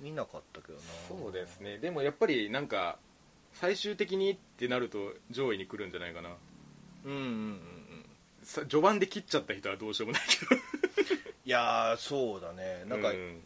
[0.00, 0.80] 見なかったけどな。
[1.08, 1.78] そうですね。
[1.78, 2.98] でもやっぱりなんか
[3.54, 6.30] 最終的にってなると上位に来るんじゃないかな。
[7.04, 8.06] うんうんうんうん。
[8.42, 10.60] さ序盤で切っちゃった人はどうしようもないけど。
[11.44, 12.84] いやーそうだね。
[12.86, 13.42] なんか、うん。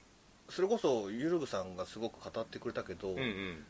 [0.49, 3.65] それこそゆるぐさんがすごく語ってくれたけど、うんうん。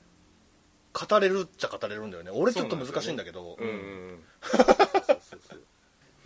[0.93, 2.31] 語れるっちゃ語れるんだよね。
[2.31, 3.59] 俺ちょっと難しいんだけど。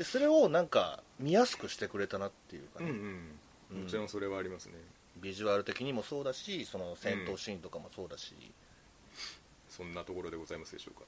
[0.02, 3.38] それをなんか見やすくしてくれたなっていうかね、うん
[3.70, 3.82] うん。
[3.84, 4.74] もちろんそれはありますね
[5.24, 8.34] ビジュアル的にもそうだしその戦闘シーンとかもそうだし、
[9.70, 11.06] そんなところでございますでしょうか。